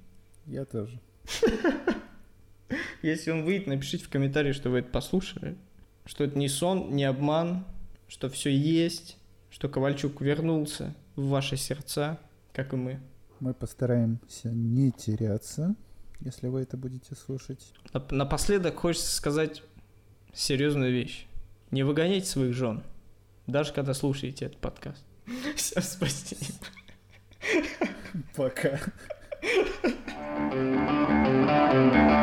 [0.45, 0.99] Я тоже.
[3.01, 5.57] Если он выйдет, напишите в комментарии, что вы это послушали.
[6.05, 7.65] Что это не сон, не обман,
[8.07, 9.17] что все есть,
[9.49, 12.19] что Ковальчук вернулся в ваши сердца,
[12.53, 12.99] как и мы.
[13.41, 15.75] Мы постараемся не теряться,
[16.19, 17.73] если вы это будете слушать.
[18.11, 19.63] Напоследок хочется сказать
[20.31, 21.25] серьезную вещь.
[21.71, 22.83] Не выгоняйте своих жен,
[23.47, 25.03] даже когда слушаете этот подкаст.
[25.55, 26.51] Все, спасибо.
[28.35, 28.79] Пока.